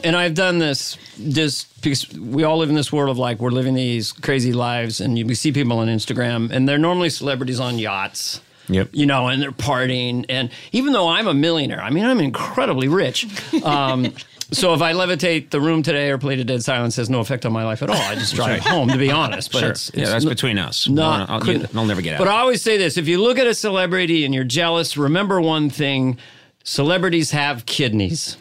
and 0.04 0.16
I've 0.16 0.34
done 0.34 0.60
this 0.60 0.98
just 1.30 1.74
because 1.82 2.12
we 2.14 2.44
all 2.44 2.58
live 2.58 2.70
in 2.70 2.76
this 2.76 2.92
world 2.92 3.10
of 3.10 3.18
like 3.18 3.40
we're 3.40 3.52
living 3.52 3.76
these 3.76 4.12
crazy 4.12 4.54
lives, 4.54 5.02
and 5.02 5.18
you, 5.18 5.26
we 5.26 5.36
see 5.36 5.52
people 5.52 5.80
on 5.80 5.88
Instagram, 5.88 6.52
and 6.52 6.68
they're 6.68 6.78
normally 6.78 7.10
celebrities 7.10 7.60
on 7.60 7.80
yachts. 7.80 8.42
Yep. 8.70 8.90
You 8.92 9.06
know, 9.06 9.28
and 9.28 9.42
they're 9.42 9.52
partying. 9.54 10.26
And 10.28 10.50
even 10.74 10.92
though 10.92 11.08
I'm 11.08 11.28
a 11.28 11.34
millionaire, 11.34 11.82
I 11.82 11.90
mean, 11.90 12.04
I'm 12.04 12.20
incredibly 12.20 12.90
rich. 12.90 13.26
Um, 13.64 14.14
so 14.52 14.74
if 14.74 14.82
I 14.82 14.94
levitate 14.94 15.50
the 15.50 15.60
room 15.62 15.84
today 15.84 16.10
or 16.10 16.18
play 16.18 16.36
to 16.36 16.44
dead 16.44 16.64
silence 16.64 16.96
has 16.96 17.10
no 17.10 17.20
effect 17.20 17.46
on 17.46 17.52
my 17.54 17.64
life 17.66 17.82
at 17.84 17.90
all. 17.90 17.96
I 17.98 18.16
just 18.16 18.34
drive 18.36 18.62
home, 18.62 18.88
to 18.90 18.98
be 18.98 19.12
honest. 19.12 19.52
But 19.52 19.60
Sure. 19.60 19.70
it's, 19.72 19.92
yeah, 19.94 20.06
that's 20.06 20.24
no- 20.26 20.30
between 20.30 20.58
us. 20.58 20.88
not 20.88 21.30
I'll, 21.30 21.40
they'll 21.42 21.86
never 21.86 22.02
get 22.02 22.14
out. 22.16 22.20
But 22.20 22.28
I 22.30 22.40
always 22.40 22.62
say 22.62 22.78
this: 22.78 22.98
if 22.98 23.08
you 23.08 23.22
look 23.22 23.38
at 23.40 23.48
a 23.48 23.54
celebrity 23.54 24.24
and 24.26 24.34
you're 24.34 24.44
jealous, 24.44 24.96
remember 24.98 25.42
one 25.42 25.70
thing: 25.70 26.18
celebrities 26.64 27.32
have 27.32 27.66
kidneys, 27.66 28.38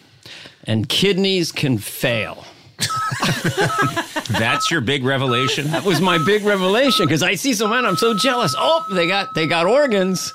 and 0.64 0.88
kidneys 0.88 1.52
can 1.52 1.78
fail. 1.78 2.44
That's 4.38 4.71
your 4.71 4.80
big 4.80 5.04
revelation. 5.04 5.71
That 5.71 5.85
was 5.85 6.00
my 6.00 6.18
big 6.18 6.45
revelation 6.45 7.06
because 7.06 7.23
I 7.23 7.35
see 7.35 7.52
someone 7.54 7.85
I'm 7.85 7.97
so 7.97 8.14
jealous. 8.16 8.54
Oh, 8.56 8.85
they 8.92 9.06
got 9.06 9.35
they 9.35 9.47
got 9.47 9.66
organs, 9.66 10.33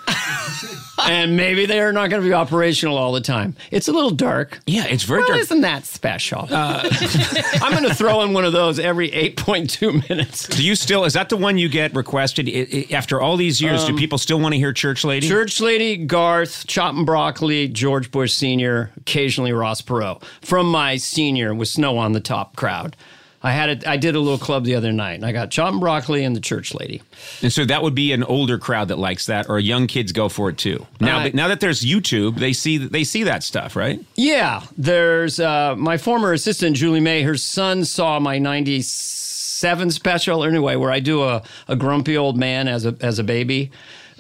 and 1.04 1.36
maybe 1.38 1.66
they 1.66 1.80
are 1.82 1.92
not 1.94 2.10
going 2.10 2.22
to 2.22 2.28
be 2.28 2.34
operational 2.34 2.98
all 2.98 3.12
the 3.12 3.22
time. 3.22 3.56
It's 3.70 3.88
a 3.88 3.92
little 3.92 4.10
dark. 4.12 4.60
Yeah, 4.66 4.86
it's 4.86 5.04
very 5.04 5.20
Well, 5.20 5.28
dark. 5.30 5.40
isn't 5.42 5.62
that 5.62 5.86
special? 5.86 6.48
Uh, 6.50 6.90
I'm 7.62 7.72
going 7.72 7.84
to 7.88 7.94
throw 7.94 8.22
in 8.22 8.34
one 8.34 8.46
of 8.46 8.54
those 8.54 8.80
every 8.80 9.10
8.2 9.12 10.10
minutes. 10.10 10.48
Do 10.48 10.66
you 10.66 10.76
still? 10.76 11.04
Is 11.06 11.14
that 11.14 11.30
the 11.30 11.38
one 11.38 11.58
you 11.58 11.70
get 11.70 11.94
requested 11.94 12.48
I- 12.50 12.68
I- 12.92 12.96
after 12.96 13.22
all 13.22 13.38
these 13.38 13.62
years? 13.62 13.84
do 13.86 13.92
um, 13.92 13.98
people 13.98 14.18
still 14.18 14.40
want 14.40 14.54
to 14.54 14.58
hear 14.60 14.74
Church 14.74 15.04
Lady? 15.04 15.28
Church 15.28 15.60
Lady, 15.60 15.98
Garth, 15.98 16.66
Choppin' 16.68 17.06
Broccoli, 17.06 17.68
George 17.68 18.10
Bush 18.12 18.34
Sr., 18.34 18.92
occasionally 18.98 19.52
Ross 19.52 19.82
Perot. 19.82 20.24
From 20.42 20.68
my 20.72 20.98
senior 20.98 21.54
with 21.54 21.68
Snow 21.68 21.98
on 21.98 22.14
the 22.14 22.20
Top 22.20 22.31
crowd. 22.56 22.96
I 23.44 23.54
had 23.54 23.70
it. 23.70 23.88
I 23.88 23.98
did 23.98 24.14
a 24.16 24.20
little 24.20 24.38
club 24.38 24.66
the 24.66 24.76
other 24.76 24.92
night, 24.92 25.14
and 25.16 25.26
I 25.26 25.32
got 25.32 25.50
Choppin' 25.50 25.80
Broccoli 25.80 26.24
and 26.24 26.36
the 26.36 26.40
Church 26.40 26.76
Lady. 26.76 27.02
And 27.42 27.52
so 27.52 27.66
that 27.66 27.82
would 27.82 27.96
be 27.96 28.12
an 28.12 28.24
older 28.24 28.60
crowd 28.60 28.90
that 28.90 29.00
likes 29.00 29.26
that, 29.26 29.50
or 29.50 29.60
young 29.60 29.88
kids 29.88 30.12
go 30.12 30.30
for 30.30 30.50
it 30.52 30.60
too. 30.60 30.86
Now, 31.00 31.22
Uh, 31.22 31.30
now 31.34 31.48
that 31.48 31.60
there's 31.60 31.82
YouTube, 31.82 32.36
they 32.38 32.54
see 32.54 32.78
they 32.78 33.04
see 33.04 33.24
that 33.24 33.42
stuff, 33.42 33.76
right? 33.76 34.00
Yeah, 34.16 34.62
there's 34.78 35.40
uh, 35.40 35.76
my 35.76 35.98
former 35.98 36.34
assistant 36.34 36.76
Julie 36.76 37.00
May. 37.00 37.24
Her 37.24 37.36
son 37.36 37.84
saw 37.84 38.20
my 38.20 38.38
'97 38.38 39.90
special 39.92 40.44
anyway, 40.44 40.76
where 40.76 40.92
I 40.92 41.00
do 41.00 41.24
a, 41.24 41.42
a 41.68 41.76
grumpy 41.76 42.16
old 42.18 42.38
man 42.38 42.68
as 42.68 42.86
a 42.86 42.96
as 43.02 43.18
a 43.20 43.24
baby. 43.24 43.72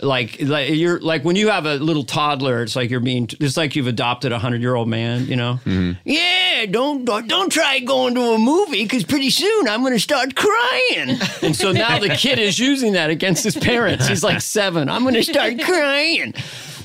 Like, 0.02 0.42
like 0.42 0.70
you're 0.72 1.00
like 1.00 1.24
when 1.24 1.36
you 1.36 1.50
have 1.50 1.66
a 1.66 1.76
little 1.76 2.04
toddler, 2.04 2.64
it's 2.64 2.76
like 2.76 2.90
you're 2.90 3.00
being. 3.00 3.30
It's 3.40 3.58
like 3.58 3.76
you've 3.76 3.88
adopted 3.88 4.32
a 4.32 4.40
hundred 4.40 4.62
year 4.62 4.76
old 4.76 4.88
man. 4.88 5.28
You 5.28 5.36
know. 5.36 5.60
Mm-hmm. 5.66 6.00
Yeah, 6.06 6.66
don't 6.66 7.06
don't 7.06 7.28
don't 7.28 7.52
try 7.52 7.80
going 7.80 8.16
to 8.16 8.22
a 8.22 8.38
movie 8.40 8.84
because 8.84 9.04
pretty 9.04 9.30
soon 9.30 9.68
I'm 9.68 9.82
going 9.82 9.94
to 9.94 10.00
start 10.00 10.36
crying. 10.36 11.18
and 11.42 11.56
so 11.56 11.72
now 11.72 12.00
the 12.00 12.10
kid 12.10 12.40
is 12.40 12.58
using 12.60 12.94
that 12.94 13.10
against 13.10 13.44
his 13.44 13.56
parents. 13.56 14.08
He's 14.08 14.24
like 14.24 14.42
seven. 14.42 14.90
I'm 14.90 15.04
going 15.04 15.16
to 15.16 15.24
start 15.24 15.60
crying. 15.62 16.34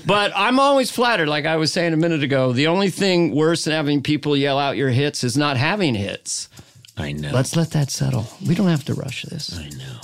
But 0.07 0.31
I'm 0.37 0.61
always 0.61 0.91
flattered, 0.91 1.29
like 1.29 1.47
I 1.47 1.57
was 1.57 1.73
saying 1.73 1.93
a 1.93 1.97
minute 1.97 2.23
ago. 2.23 2.53
The 2.53 2.69
only 2.69 2.91
thing 2.91 3.35
worse 3.35 3.65
than 3.65 3.73
having 3.73 4.03
people 4.03 4.37
yell 4.37 4.57
out 4.57 4.77
your 4.77 4.91
hits 4.91 5.25
is 5.25 5.37
not 5.37 5.57
having 5.57 5.97
hits. 5.97 6.49
I 6.97 7.11
know. 7.13 7.33
Let's 7.33 7.57
let 7.57 7.73
that 7.73 7.91
settle. 7.91 8.27
We 8.47 8.55
don't 8.55 8.69
have 8.69 8.85
to 8.85 8.95
rush 8.95 9.25
this. 9.25 9.59
I 9.59 9.69
know. 9.71 10.01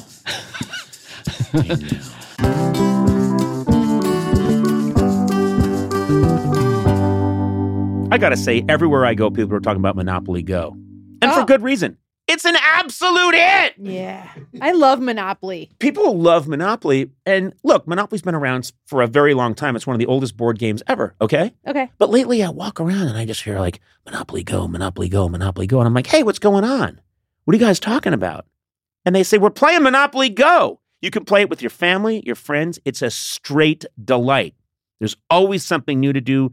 I 2.43 2.79
know. 2.83 2.92
I 8.13 8.19
gotta 8.19 8.37
say, 8.37 8.65
everywhere 8.69 9.05
I 9.07 9.15
go, 9.15 9.31
people 9.31 9.55
are 9.57 9.61
talking 9.61 9.81
about 9.81 9.97
Monopoly 9.97 10.43
Go. 10.43 10.77
And 11.23 11.33
for 11.33 11.41
Oh. 11.41 11.45
good 11.45 11.63
reason. 11.63 11.97
It's 12.29 12.45
an 12.45 12.55
absolute 12.75 13.35
hit! 13.35 13.75
Yeah. 13.79 14.29
I 14.61 14.73
love 14.73 15.01
Monopoly. 15.01 15.71
People 15.81 16.19
love 16.19 16.47
Monopoly. 16.47 17.11
And 17.27 17.53
look, 17.65 17.87
Monopoly's 17.89 18.23
been 18.23 18.35
around 18.35 18.71
for 18.87 19.03
a 19.03 19.07
very 19.07 19.35
long 19.35 19.55
time. 19.55 19.75
It's 19.77 19.87
one 19.87 19.95
of 19.95 19.99
the 19.99 20.07
oldest 20.07 20.37
board 20.37 20.59
games 20.59 20.83
ever, 20.87 21.15
okay? 21.21 21.53
Okay. 21.67 21.91
But 21.99 22.11
lately 22.11 22.43
I 22.43 22.51
walk 22.51 22.81
around 22.81 23.09
and 23.09 23.17
I 23.19 23.25
just 23.25 23.43
hear 23.43 23.59
like, 23.59 23.81
Monopoly 24.07 24.45
Go, 24.45 24.69
Monopoly 24.69 25.09
Go, 25.09 25.29
Monopoly 25.29 25.67
Go. 25.67 25.81
And 25.81 25.87
I'm 25.89 25.95
like, 25.95 26.07
hey, 26.07 26.23
what's 26.23 26.39
going 26.39 26.65
on? 26.65 27.01
What 27.45 27.55
are 27.55 27.59
you 27.59 27.65
guys 27.65 27.81
talking 27.81 28.13
about? 28.13 28.47
and 29.05 29.17
they 29.17 29.25
say, 29.25 29.37
We're 29.37 29.51
playing 29.51 29.83
Monopoly 29.83 30.29
Go. 30.29 30.79
You 31.01 31.11
can 31.11 31.25
play 31.25 31.41
it 31.41 31.51
with 31.51 31.61
your 31.61 31.71
family, 31.71 32.23
your 32.25 32.37
friends. 32.37 32.79
It's 32.85 33.03
a 33.03 33.11
straight 33.11 33.85
delight. 34.03 34.55
There's 35.01 35.17
always 35.29 35.65
something 35.65 35.99
new 35.99 36.13
to 36.13 36.21
do, 36.21 36.53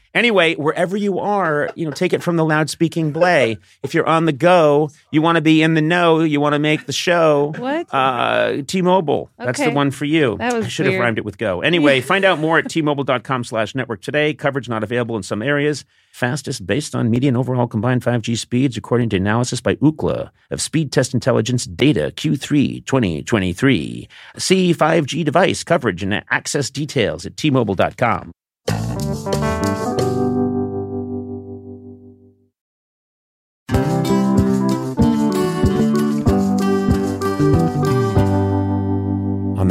Anyway, 0.13 0.55
wherever 0.55 0.97
you 0.97 1.19
are, 1.19 1.69
you 1.75 1.85
know, 1.85 1.91
take 1.91 2.13
it 2.13 2.21
from 2.21 2.35
the 2.35 2.43
loud-speaking 2.43 3.11
Blay. 3.11 3.57
If 3.81 3.93
you're 3.93 4.07
on 4.07 4.25
the 4.25 4.33
go, 4.33 4.89
you 5.11 5.21
want 5.21 5.37
to 5.37 5.41
be 5.41 5.61
in 5.61 5.73
the 5.73 5.81
know, 5.81 6.19
you 6.19 6.41
want 6.41 6.53
to 6.53 6.59
make 6.59 6.85
the 6.85 6.93
show. 6.93 7.53
What? 7.57 7.93
Uh, 7.93 8.61
T-Mobile. 8.67 9.29
That's 9.37 9.59
the 9.59 9.71
one 9.71 9.91
for 9.91 10.05
you. 10.05 10.37
That 10.37 10.53
was 10.53 10.65
I 10.65 10.69
should 10.69 10.87
have 10.87 10.99
rhymed 10.99 11.17
it 11.17 11.25
with 11.25 11.37
go. 11.37 11.61
Anyway, 11.61 12.01
find 12.11 12.25
out 12.25 12.39
more 12.39 12.57
at 12.57 12.69
T-Mobile.com 12.69 13.43
slash 13.45 13.73
network 13.73 14.01
today. 14.01 14.33
Coverage 14.33 14.67
not 14.67 14.83
available 14.83 15.15
in 15.15 15.23
some 15.23 15.41
areas. 15.41 15.85
Fastest 16.11 16.67
based 16.67 16.93
on 16.93 17.09
median 17.09 17.37
overall 17.37 17.67
combined 17.67 18.01
5G 18.01 18.37
speeds, 18.37 18.75
according 18.75 19.09
to 19.09 19.17
analysis 19.17 19.61
by 19.61 19.75
Ookla 19.75 20.29
of 20.49 20.61
Speed 20.61 20.91
Test 20.91 21.13
Intelligence 21.13 21.65
Data 21.65 22.11
Q3 22.15 22.85
2023. 22.85 24.09
See 24.37 24.73
5G 24.73 25.23
device 25.23 25.63
coverage 25.63 26.03
and 26.03 26.21
access 26.29 26.69
details 26.69 27.25
at 27.25 27.37
T-Mobile.com. 27.37 28.31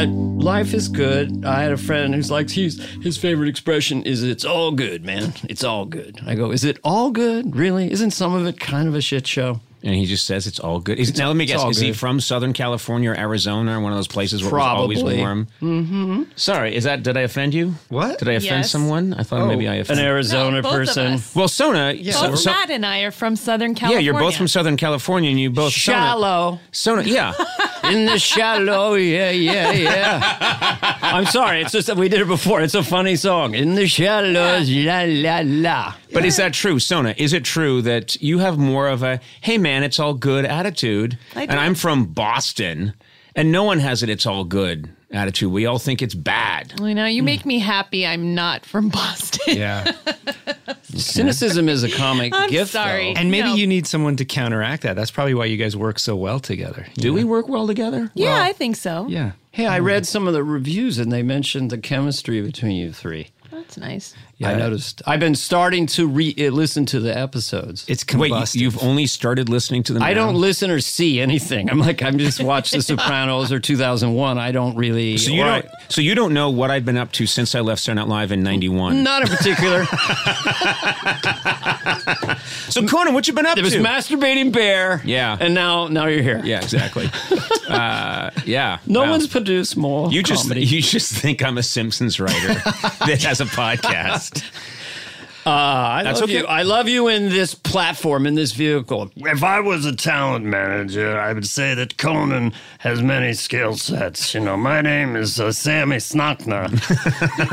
But 0.00 0.08
life 0.44 0.72
is 0.72 0.88
good. 0.88 1.44
I 1.44 1.62
had 1.62 1.72
a 1.72 1.76
friend 1.76 2.14
who's 2.14 2.30
like, 2.30 2.48
he's, 2.50 2.82
his 3.02 3.18
favorite 3.18 3.48
expression 3.48 4.02
is, 4.04 4.22
it's 4.22 4.44
all 4.44 4.72
good, 4.72 5.04
man. 5.04 5.34
It's 5.48 5.62
all 5.64 5.84
good. 5.84 6.20
I 6.26 6.34
go, 6.34 6.50
is 6.52 6.64
it 6.64 6.78
all 6.82 7.10
good? 7.10 7.54
Really? 7.54 7.90
Isn't 7.92 8.12
some 8.12 8.32
of 8.34 8.46
it 8.46 8.58
kind 8.58 8.88
of 8.88 8.94
a 8.94 9.00
shit 9.02 9.26
show? 9.26 9.60
And 9.82 9.94
he 9.94 10.04
just 10.04 10.26
says 10.26 10.46
it's 10.46 10.58
all 10.60 10.78
good. 10.80 10.98
Is, 10.98 11.16
now 11.16 11.28
let 11.28 11.36
me 11.36 11.46
guess: 11.46 11.58
all 11.60 11.70
is 11.70 11.78
he 11.78 11.94
from 11.94 12.20
Southern 12.20 12.52
California 12.52 13.12
or 13.12 13.14
Arizona, 13.16 13.78
or 13.78 13.80
one 13.80 13.92
of 13.92 13.96
those 13.98 14.08
places 14.08 14.42
where 14.42 14.50
it's 14.50 14.66
always 14.66 15.02
warm? 15.02 15.46
Mm-hmm. 15.62 16.22
Sorry, 16.36 16.76
is 16.76 16.84
that? 16.84 17.02
Did 17.02 17.16
I 17.16 17.22
offend 17.22 17.54
you? 17.54 17.76
What? 17.88 18.18
Did 18.18 18.28
I 18.28 18.32
offend 18.32 18.44
Yes. 18.64 18.70
someone? 18.70 19.14
I 19.14 19.22
thought 19.22 19.46
maybe 19.48 19.68
I 19.68 19.76
offended 19.76 20.04
An. 20.04 20.10
Arizona 20.10 20.60
both 20.60 20.72
of 20.72 20.78
person. 20.80 21.18
well, 21.34 21.48
Sona. 21.48 21.94
Both 21.94 22.14
so- 22.14 22.34
so- 22.34 22.50
Matt 22.50 22.68
and 22.68 22.84
I 22.84 23.00
are 23.04 23.10
from 23.10 23.36
Southern 23.36 23.74
California. 23.74 24.02
yeah, 24.04 24.12
California. 24.12 24.20
you're 24.20 24.20
both 24.30 24.36
from 24.36 24.48
Southern 24.48 24.76
California, 24.76 25.30
and 25.30 25.40
you 25.40 25.48
both 25.48 25.72
Sona- 25.72 25.96
Shallow. 25.98 26.60
Sona, 26.72 27.02
yeah. 27.04 27.32
In 27.90 28.06
the 28.06 28.18
shallow, 28.18 28.94
yeah, 28.94 29.30
yeah, 29.30 29.72
yeah. 29.72 30.98
I'm 31.02 31.26
sorry, 31.26 31.62
it's 31.62 31.72
just 31.72 31.88
that 31.88 31.96
we 31.96 32.08
did 32.08 32.20
it 32.20 32.28
before. 32.28 32.60
It's 32.60 32.74
a 32.74 32.82
funny 32.82 33.16
song. 33.16 33.54
In 33.54 33.74
the 33.74 33.86
shallows, 33.86 34.70
la 34.70 35.04
la 35.06 35.40
la. 35.44 35.94
But 36.12 36.24
is 36.24 36.36
that 36.36 36.52
true, 36.52 36.78
Sona? 36.78 37.14
Is 37.16 37.32
it 37.32 37.44
true 37.44 37.82
that 37.82 38.20
you 38.22 38.38
have 38.38 38.58
more 38.58 38.88
of 38.88 39.02
a 39.02 39.20
"Hey, 39.40 39.58
man, 39.58 39.82
it's 39.82 39.98
all 39.98 40.14
good" 40.14 40.44
attitude, 40.44 41.18
I 41.34 41.42
and. 41.42 41.52
I'm 41.52 41.74
from 41.74 42.06
Boston, 42.06 42.94
and 43.34 43.50
no 43.50 43.64
one 43.64 43.80
has 43.80 44.02
it 44.02 44.08
"It's 44.08 44.26
all 44.26 44.44
good" 44.44 44.90
attitude. 45.12 45.50
We 45.52 45.66
all 45.66 45.78
think 45.78 46.02
it's 46.02 46.14
bad. 46.14 46.72
You 46.80 46.94
know, 46.94 47.06
you 47.06 47.22
make 47.22 47.44
me 47.44 47.58
happy. 47.58 48.06
I'm 48.06 48.34
not 48.34 48.64
from 48.64 48.88
Boston. 48.88 49.56
Yeah. 49.56 49.92
Cynicism 50.94 51.68
is 51.68 51.82
a 51.82 51.90
comic 51.90 52.32
I'm 52.34 52.50
gift. 52.50 52.72
sorry. 52.72 53.14
though. 53.14 53.20
And 53.20 53.30
maybe 53.30 53.48
No. 53.48 53.54
you 53.54 53.66
need 53.66 53.86
someone 53.86 54.16
to 54.16 54.24
counteract 54.24 54.82
that. 54.82 54.96
That's 54.96 55.10
probably 55.10 55.34
why 55.34 55.46
you 55.46 55.56
guys 55.56 55.76
work 55.76 55.98
so 55.98 56.16
well 56.16 56.40
together. 56.40 56.86
you 56.96 57.02
Do 57.02 57.08
know? 57.08 57.14
we 57.14 57.24
work 57.24 57.48
well 57.48 57.66
together? 57.66 58.10
Yeah, 58.14 58.42
I 58.42 58.52
think 58.52 58.76
so. 58.76 59.06
Yeah. 59.08 59.32
Hey, 59.52 59.66
I 59.66 59.78
read 59.80 60.06
some 60.06 60.26
of 60.28 60.32
the 60.34 60.44
reviews 60.44 60.98
and 60.98 61.10
they 61.10 61.22
mentioned 61.22 61.70
the 61.70 61.78
chemistry 61.78 62.40
between 62.40 62.72
you 62.76 62.92
three. 62.92 63.28
That's 63.50 63.76
nice. 63.76 64.14
I 64.42 64.54
noticed. 64.54 65.02
I've 65.06 65.20
been 65.20 65.34
starting 65.34 65.86
to 65.88 66.06
re- 66.08 66.34
uh, 66.38 66.50
listen 66.50 66.86
to 66.86 67.00
the 67.00 67.16
episodes. 67.16 67.84
It's 67.88 68.04
Wait, 68.14 68.32
combustive. 68.32 68.54
you- 68.56 68.60
you've 68.62 68.82
only 68.82 69.06
started 69.06 69.48
listening 69.48 69.82
to 69.84 69.92
them. 69.92 70.02
I 70.02 70.12
now? 70.14 70.26
don't 70.26 70.36
listen 70.36 70.70
or 70.70 70.80
see 70.80 71.20
anything. 71.20 71.68
I'm 71.70 71.78
like, 71.78 72.02
I'm 72.02 72.16
just 72.18 72.42
watch 72.42 72.70
The 72.70 72.82
Sopranos 72.82 73.52
or 73.52 73.60
2001. 73.60 74.38
I 74.38 74.52
don't 74.52 74.76
really. 74.76 75.16
So 75.18 75.30
you 75.30 75.42
don't. 75.44 75.66
I- 75.66 75.68
So 75.88 76.00
you 76.00 76.14
don't 76.14 76.32
know 76.32 76.50
what 76.50 76.70
I've 76.70 76.84
been 76.84 76.96
up 76.96 77.12
to 77.12 77.26
since 77.26 77.54
I 77.54 77.60
left 77.60 77.82
Saturday 77.82 78.00
Night 78.00 78.08
Live 78.08 78.32
in 78.32 78.42
'91. 78.42 79.02
not 79.02 79.22
in 79.22 79.28
particular. 79.28 79.86
So 82.70 82.86
Conan, 82.86 83.14
what 83.14 83.26
you 83.26 83.34
been 83.34 83.46
up 83.46 83.54
to? 83.54 83.60
It 83.60 83.64
was 83.64 83.74
masturbating 83.74 84.52
bear. 84.52 85.02
Yeah. 85.04 85.36
And 85.40 85.54
now, 85.54 85.88
now 85.88 86.06
you're 86.06 86.22
here. 86.22 86.40
yeah, 86.44 86.60
exactly. 86.62 87.10
uh, 87.68 88.30
yeah. 88.46 88.78
No 88.86 89.02
wow. 89.02 89.10
one's 89.10 89.26
produced 89.26 89.76
more. 89.76 90.10
You 90.12 90.22
just 90.22 90.44
comedy. 90.44 90.64
you 90.64 90.80
just 90.80 91.12
think 91.12 91.42
I'm 91.42 91.58
a 91.58 91.64
Simpsons 91.64 92.20
writer 92.20 92.54
that 93.06 93.22
has 93.24 93.40
a 93.40 93.44
podcast 93.46 94.29
podcast. 94.30 94.76
Uh, 95.46 95.50
I 95.50 96.02
That's 96.02 96.20
love 96.20 96.28
okay. 96.30 96.38
you. 96.40 96.46
I 96.46 96.62
love 96.62 96.88
you 96.88 97.08
in 97.08 97.28
this 97.30 97.54
platform, 97.54 98.26
in 98.26 98.34
this 98.34 98.52
vehicle. 98.52 99.10
If 99.16 99.42
I 99.42 99.60
was 99.60 99.86
a 99.86 99.94
talent 99.96 100.44
manager, 100.44 101.18
I 101.18 101.32
would 101.32 101.46
say 101.46 101.74
that 101.74 101.96
Conan 101.96 102.52
has 102.78 103.00
many 103.02 103.32
skill 103.32 103.76
sets. 103.76 104.34
You 104.34 104.40
know, 104.40 104.56
my 104.56 104.80
name 104.82 105.16
is 105.16 105.40
uh, 105.40 105.50
Sammy 105.52 105.96
Snockner, 105.96 106.68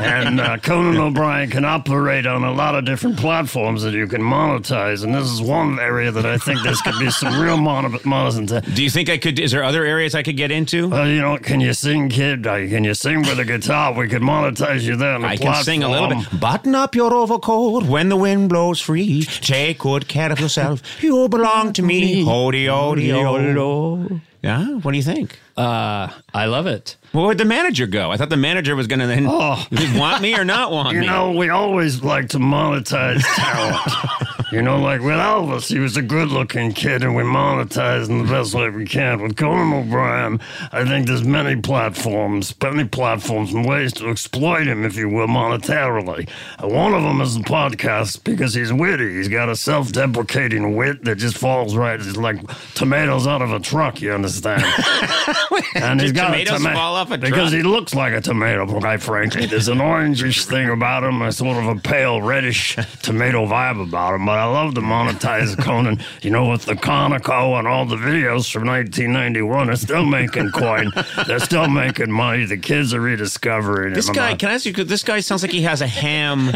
and 0.00 0.40
uh, 0.40 0.58
Conan 0.58 0.98
O'Brien 0.98 1.48
can 1.50 1.64
operate 1.64 2.26
on 2.26 2.44
a 2.44 2.52
lot 2.52 2.74
of 2.74 2.84
different 2.84 3.16
platforms 3.16 3.82
that 3.82 3.94
you 3.94 4.06
can 4.06 4.20
monetize, 4.22 5.02
and 5.02 5.14
this 5.14 5.30
is 5.30 5.40
one 5.40 5.78
area 5.78 6.10
that 6.10 6.26
I 6.26 6.36
think 6.38 6.62
this 6.62 6.80
could 6.82 6.98
be 6.98 7.10
some 7.10 7.40
real 7.40 7.56
mon- 7.56 7.98
monetization. 8.04 8.74
Do 8.74 8.82
you 8.82 8.90
think 8.90 9.08
I 9.08 9.16
could? 9.18 9.38
Is 9.38 9.52
there 9.52 9.64
other 9.64 9.84
areas 9.84 10.14
I 10.14 10.22
could 10.22 10.36
get 10.36 10.50
into? 10.50 10.92
Uh, 10.92 11.04
you 11.04 11.20
know, 11.20 11.38
can 11.38 11.60
you 11.60 11.72
sing, 11.72 12.08
kid? 12.10 12.46
Uh, 12.46 12.56
Can 12.68 12.84
you 12.84 12.94
sing 12.94 13.20
with 13.22 13.38
a 13.38 13.44
guitar? 13.44 13.92
We 13.92 14.08
could 14.08 14.22
monetize 14.22 14.82
you 14.82 14.96
there. 14.96 15.14
on 15.14 15.22
the 15.22 15.28
I 15.28 15.36
can 15.36 15.54
sing 15.64 15.82
a 15.82 15.88
little 15.88 16.08
bit. 16.08 16.40
Button 16.40 16.74
up 16.74 16.94
your 16.94 17.14
overcoat 17.14 17.77
when 17.84 18.08
the 18.08 18.16
wind 18.16 18.48
blows 18.48 18.80
free. 18.80 19.24
Take 19.24 19.78
good 19.78 20.08
care 20.08 20.32
of 20.32 20.40
yourself. 20.40 20.82
You 21.02 21.28
belong 21.28 21.72
to 21.74 21.82
me. 21.82 22.24
Hody, 22.24 22.66
hody, 22.66 23.08
hody. 23.10 24.20
Yeah. 24.42 24.74
What 24.78 24.92
do 24.92 24.96
you 24.96 25.02
think? 25.02 25.38
Uh, 25.56 26.08
I 26.32 26.46
love 26.46 26.66
it. 26.66 26.96
Where 27.12 27.26
would 27.26 27.38
the 27.38 27.44
manager 27.44 27.86
go? 27.86 28.10
I 28.12 28.16
thought 28.16 28.30
the 28.30 28.36
manager 28.36 28.76
was 28.76 28.86
going 28.86 29.00
to 29.00 29.06
then 29.06 29.26
Oh. 29.28 29.66
want 29.98 30.22
me 30.22 30.34
or 30.36 30.44
not 30.44 30.70
want 30.70 30.92
You 30.94 31.00
me. 31.00 31.06
You 31.06 31.10
know, 31.12 31.32
we 31.32 31.48
always 31.48 32.02
like 32.02 32.28
to 32.30 32.38
monetize 32.38 33.22
talent. 33.36 34.37
You 34.52 34.62
know, 34.62 34.78
like 34.80 35.00
with 35.00 35.16
Elvis, 35.16 35.68
he 35.68 35.78
was 35.78 35.96
a 35.96 36.02
good 36.02 36.28
looking 36.28 36.72
kid 36.72 37.02
and 37.02 37.14
we 37.14 37.22
monetize 37.22 38.08
in 38.08 38.18
the 38.18 38.24
best 38.32 38.54
way 38.54 38.68
we 38.70 38.86
can. 38.86 39.20
With 39.20 39.36
Conan 39.36 39.72
O'Brien, 39.72 40.40
I 40.72 40.84
think 40.84 41.06
there's 41.06 41.24
many 41.24 41.60
platforms, 41.60 42.54
many 42.62 42.84
platforms 42.84 43.52
and 43.52 43.66
ways 43.66 43.92
to 43.94 44.08
exploit 44.08 44.66
him, 44.66 44.84
if 44.84 44.96
you 44.96 45.08
will, 45.08 45.26
monetarily. 45.26 46.28
Uh, 46.62 46.68
One 46.68 46.94
of 46.94 47.02
them 47.02 47.20
is 47.20 47.34
the 47.36 47.44
podcast 47.44 48.24
because 48.24 48.54
he's 48.54 48.72
witty. 48.72 49.16
He's 49.16 49.28
got 49.28 49.48
a 49.48 49.56
self 49.56 49.92
deprecating 49.92 50.76
wit 50.76 51.04
that 51.04 51.16
just 51.16 51.36
falls 51.36 51.76
right. 51.76 51.98
It's 52.00 52.16
like 52.16 52.40
tomatoes 52.74 53.26
out 53.26 53.42
of 53.42 53.52
a 53.52 53.60
truck, 53.60 54.00
you 54.00 54.12
understand? 54.12 54.62
and 55.74 56.00
he's 56.00 56.12
got 56.12 56.26
tomatoes 56.28 56.58
toma- 56.62 56.74
fall 56.74 56.94
off 56.96 57.10
a 57.10 57.18
because 57.18 57.52
he 57.52 57.62
looks 57.62 57.94
like 57.94 58.12
a 58.12 58.20
tomato, 58.20 58.66
quite 58.80 59.02
frankly. 59.02 59.46
There's 59.46 59.68
an 59.68 59.78
orangish 59.78 60.44
thing 60.44 60.70
about 60.70 61.04
him, 61.04 61.20
a 61.22 61.32
sort 61.32 61.56
of 61.58 61.66
a 61.66 61.80
pale 61.80 62.22
reddish 62.22 62.76
tomato 63.02 63.46
vibe 63.46 63.82
about 63.86 64.14
him. 64.14 64.24
But 64.26 64.37
I 64.38 64.44
love 64.44 64.74
to 64.76 64.80
monetize 64.80 65.56
Conan. 65.62 66.00
You 66.22 66.30
know, 66.30 66.48
with 66.50 66.64
the 66.64 66.74
Conoco 66.74 67.58
and 67.58 67.66
all 67.68 67.84
the 67.84 67.96
videos 67.96 68.50
from 68.50 68.66
1991, 68.66 69.66
they're 69.66 69.76
still 69.76 70.04
making 70.04 70.50
coin. 70.52 70.92
They're 71.26 71.38
still 71.40 71.68
making 71.68 72.10
money. 72.10 72.44
The 72.44 72.56
kids 72.56 72.94
are 72.94 73.00
rediscovering 73.00 73.94
This 73.94 74.08
him. 74.08 74.14
guy, 74.14 74.34
can 74.34 74.50
I 74.50 74.54
ask 74.54 74.66
you? 74.66 74.72
This 74.72 75.02
guy 75.02 75.20
sounds 75.20 75.42
like 75.42 75.52
he 75.52 75.62
has 75.62 75.80
a 75.82 75.86
ham, 75.86 76.50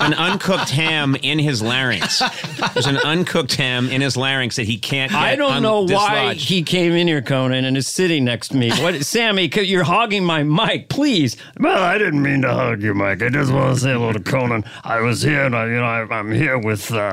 an 0.00 0.14
uncooked 0.14 0.70
ham 0.70 1.16
in 1.22 1.38
his 1.38 1.60
larynx. 1.62 2.22
There's 2.74 2.86
an 2.86 2.98
uncooked 2.98 3.54
ham 3.56 3.88
in 3.90 4.00
his 4.00 4.16
larynx 4.16 4.56
that 4.56 4.66
he 4.66 4.78
can't. 4.78 5.10
Get 5.12 5.20
I 5.20 5.36
don't 5.36 5.52
un- 5.52 5.62
know 5.62 5.82
why 5.82 6.34
dislodged. 6.34 6.48
he 6.48 6.62
came 6.62 6.92
in 6.92 7.08
here, 7.08 7.22
Conan, 7.22 7.64
and 7.64 7.76
is 7.76 7.88
sitting 7.88 8.24
next 8.24 8.48
to 8.48 8.56
me. 8.56 8.70
What, 8.80 8.94
Sammy? 9.04 9.50
You're 9.54 9.84
hogging 9.84 10.24
my 10.24 10.42
mic, 10.44 10.88
please. 10.88 11.36
Well, 11.58 11.82
I 11.82 11.98
didn't 11.98 12.22
mean 12.22 12.42
to 12.42 12.52
hug 12.54 12.82
you, 12.82 12.94
Mike. 12.94 13.22
I 13.22 13.28
just 13.28 13.52
want 13.52 13.74
to 13.74 13.80
say 13.80 13.92
hello 13.92 14.12
to 14.12 14.20
Conan. 14.20 14.64
I 14.84 15.00
was 15.00 15.22
here, 15.22 15.44
and 15.44 15.56
I, 15.56 15.66
you 15.66 15.72
know, 15.76 15.84
I, 15.84 16.02
I'm 16.14 16.32
here 16.32 16.58
with. 16.58 16.90
Uh, 16.92 17.07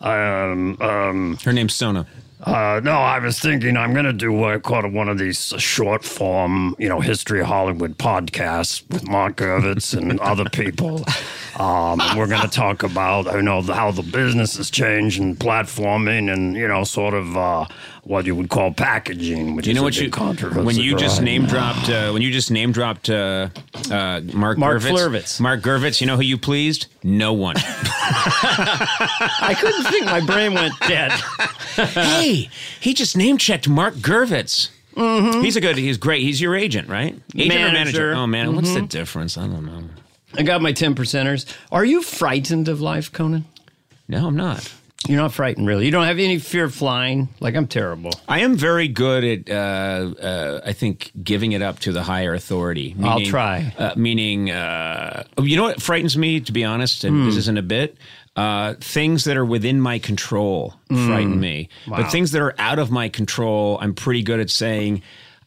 um, 0.00 0.76
um, 0.80 1.38
Her 1.44 1.52
name's 1.52 1.74
Sona. 1.74 2.06
uh, 2.44 2.80
no, 2.84 2.92
I 2.92 3.18
was 3.18 3.38
thinking 3.40 3.76
I'm 3.76 3.92
going 3.92 4.04
to 4.04 4.12
do 4.12 4.44
uh, 4.44 4.58
quite 4.58 4.84
a, 4.84 4.88
one 4.88 5.08
of 5.08 5.18
these 5.18 5.52
uh, 5.52 5.58
short 5.58 6.04
form, 6.04 6.76
you 6.78 6.88
know, 6.88 7.00
history 7.00 7.40
of 7.40 7.46
Hollywood 7.46 7.96
podcasts 7.98 8.82
with 8.90 9.08
Marc 9.08 9.36
Gurvitz 9.36 9.96
and 9.96 10.20
other 10.32 10.44
people. 10.50 11.04
Um, 11.58 12.00
and 12.00 12.18
we're 12.18 12.26
going 12.26 12.42
to 12.42 12.48
talk 12.48 12.82
about 12.82 13.32
you 13.34 13.40
know 13.42 13.62
how 13.62 13.90
the 13.90 14.02
business 14.02 14.56
has 14.58 14.70
changed 14.70 15.18
and 15.20 15.36
platforming 15.38 16.30
and 16.32 16.54
you 16.54 16.68
know 16.68 16.84
sort 16.84 17.14
of 17.14 17.34
uh, 17.36 17.64
what 18.02 18.26
you 18.26 18.34
would 18.36 18.50
call 18.50 18.72
packaging, 18.74 19.56
which 19.56 19.66
You 19.66 19.70
is 19.70 19.76
know 19.76 19.80
a 19.80 19.84
what 19.84 19.94
big 19.94 20.02
you 20.04 20.10
controversy 20.10 20.64
when 20.66 20.76
you 20.76 20.96
just 20.96 21.18
right 21.18 21.24
name 21.24 21.42
now. 21.44 21.48
dropped 21.48 21.88
uh, 21.88 22.10
when 22.12 22.20
you 22.20 22.30
just 22.30 22.50
name 22.50 22.72
dropped 22.72 23.08
uh, 23.08 23.48
uh, 23.90 24.20
Mark 24.34 24.58
Marc 24.58 24.82
Gurvitz, 24.82 24.90
Flurvitz. 24.90 25.40
Marc 25.40 25.62
Gurvitz. 25.62 26.00
You 26.02 26.06
know 26.06 26.16
who 26.16 26.22
you 26.22 26.36
pleased? 26.36 26.86
No 27.02 27.32
one. 27.32 27.56
I 27.58 29.56
couldn't 29.58 29.84
think. 29.84 30.04
My 30.06 30.20
brain 30.20 30.52
went 30.54 30.74
dead. 30.80 31.12
hey, 31.76 32.50
he 32.80 32.92
just 32.94 33.16
name 33.16 33.38
checked 33.38 33.68
Marc 33.68 33.94
Gurvitz. 33.94 34.70
He's 34.94 35.56
a 35.56 35.60
good. 35.60 35.76
He's 35.76 35.98
great. 35.98 36.22
He's 36.22 36.40
your 36.40 36.54
agent, 36.54 36.88
right? 36.88 37.14
Agent 37.34 37.52
or 37.52 37.56
manager? 37.56 37.72
Manager. 37.72 38.12
Oh 38.14 38.26
man, 38.26 38.54
what's 38.56 38.72
the 38.74 38.82
difference? 38.82 39.36
I 39.38 39.46
don't 39.46 39.64
know. 39.66 39.84
I 40.38 40.42
got 40.42 40.60
my 40.62 40.72
ten 40.72 40.94
percenters. 40.94 41.46
Are 41.72 41.84
you 41.84 42.02
frightened 42.02 42.68
of 42.68 42.80
life, 42.80 43.12
Conan? 43.12 43.44
No, 44.08 44.26
I'm 44.26 44.36
not. 44.36 44.72
You're 45.08 45.20
not 45.20 45.32
frightened, 45.32 45.66
really. 45.68 45.84
You 45.84 45.92
don't 45.92 46.06
have 46.06 46.18
any 46.18 46.38
fear 46.38 46.64
of 46.64 46.74
flying. 46.74 47.28
Like 47.38 47.54
I'm 47.54 47.68
terrible. 47.68 48.10
I 48.28 48.40
am 48.40 48.56
very 48.56 48.88
good 48.88 49.22
at, 49.24 49.48
uh, 49.50 50.14
uh, 50.20 50.60
I 50.64 50.72
think, 50.72 51.12
giving 51.22 51.52
it 51.52 51.62
up 51.62 51.78
to 51.80 51.92
the 51.92 52.02
higher 52.02 52.34
authority. 52.34 52.96
I'll 53.02 53.20
try. 53.20 53.72
Uh, 53.78 53.92
meaning, 53.96 54.50
uh, 54.50 55.22
you 55.40 55.56
know 55.56 55.62
what 55.64 55.80
frightens 55.80 56.16
me, 56.16 56.40
to 56.40 56.52
be 56.52 56.64
honest, 56.64 57.04
and 57.04 57.18
Hmm. 57.18 57.24
this 57.26 57.36
isn't 57.36 57.56
a 57.58 57.62
bit? 57.62 57.96
Uh, 58.34 58.74
things 58.80 59.24
that 59.24 59.36
are 59.36 59.44
within 59.44 59.80
my 59.80 59.98
control 60.00 60.74
Hmm. 60.90 61.06
frighten 61.06 61.40
me. 61.40 61.68
But 61.86 62.10
things 62.10 62.32
that 62.32 62.42
are 62.42 62.54
out 62.58 62.78
of 62.80 62.90
my 62.90 63.08
control, 63.08 63.78
I'm 63.80 63.94
pretty 63.94 64.22
good 64.22 64.40
at 64.40 64.50
saying, 64.50 65.02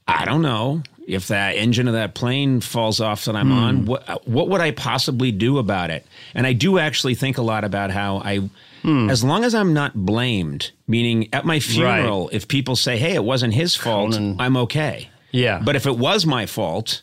I 0.07 0.23
don't 0.25 0.41
know. 0.41 0.83
If 1.09 1.27
that 1.27 1.55
engine 1.55 1.87
of 1.87 1.93
that 1.93 2.13
plane 2.13 2.61
falls 2.61 2.99
off 3.01 3.25
that 3.25 3.35
I'm 3.35 3.47
Hmm. 3.49 3.57
on, 3.57 3.85
what 3.85 4.27
what 4.27 4.47
would 4.49 4.61
I 4.61 4.71
possibly 4.71 5.31
do 5.31 5.57
about 5.57 5.89
it? 5.89 6.05
And 6.33 6.45
I 6.47 6.53
do 6.53 6.77
actually 6.79 7.15
think 7.15 7.37
a 7.37 7.41
lot 7.41 7.63
about 7.63 7.91
how 7.91 8.21
I, 8.23 8.41
Hmm. 8.83 9.09
as 9.09 9.23
long 9.23 9.43
as 9.43 9.53
I'm 9.53 9.73
not 9.73 9.93
blamed, 10.05 10.71
meaning 10.87 11.27
at 11.33 11.45
my 11.45 11.59
funeral, 11.59 12.29
if 12.31 12.47
people 12.47 12.75
say, 12.75 12.97
"Hey, 12.97 13.13
it 13.15 13.23
wasn't 13.23 13.53
his 13.53 13.75
fault," 13.75 14.11
Conan. 14.13 14.35
I'm 14.39 14.55
okay. 14.57 15.09
Yeah. 15.31 15.59
But 15.63 15.75
if 15.75 15.85
it 15.85 15.97
was 15.97 16.25
my 16.25 16.45
fault, 16.45 17.01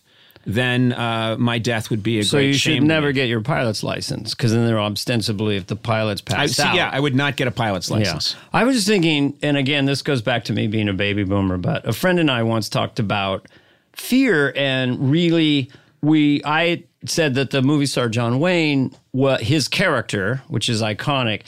then 0.48 0.92
uh, 0.92 1.34
my 1.38 1.58
death 1.58 1.90
would 1.90 2.02
be 2.04 2.20
a 2.20 2.24
So 2.24 2.38
great 2.38 2.46
you 2.46 2.52
shame. 2.54 2.74
should 2.82 2.82
never 2.88 3.10
get 3.10 3.28
your 3.28 3.40
pilot's 3.40 3.82
license 3.82 4.32
because 4.32 4.52
then 4.52 4.64
they're 4.64 4.78
ostensibly 4.80 5.56
if 5.56 5.66
the 5.66 5.74
pilot's 5.76 6.22
I, 6.28 6.34
passed 6.34 6.54
see, 6.54 6.62
out. 6.62 6.74
yeah, 6.76 6.88
I 6.92 7.00
would 7.00 7.16
not 7.16 7.34
get 7.36 7.48
a 7.48 7.50
pilot's 7.50 7.90
license. 7.90 8.36
I 8.52 8.62
was 8.62 8.76
just 8.76 8.86
thinking, 8.86 9.34
and 9.42 9.56
again, 9.56 9.86
this 9.86 10.02
goes 10.02 10.22
back 10.22 10.44
to 10.44 10.52
me 10.52 10.68
being 10.68 10.88
a 10.88 10.92
baby 10.92 11.24
boomer, 11.24 11.58
but 11.58 11.84
a 11.86 11.92
friend 11.92 12.20
and 12.20 12.30
I 12.30 12.44
once 12.44 12.68
talked 12.68 13.00
about 13.00 13.44
fear 13.96 14.52
and 14.54 15.10
really 15.10 15.70
we 16.02 16.42
I 16.44 16.84
said 17.06 17.34
that 17.34 17.50
the 17.50 17.62
movie 17.62 17.86
star 17.86 18.08
John 18.08 18.38
Wayne, 18.38 18.94
what 19.12 19.42
his 19.42 19.68
character, 19.68 20.42
which 20.48 20.68
is 20.68 20.82
iconic, 20.82 21.42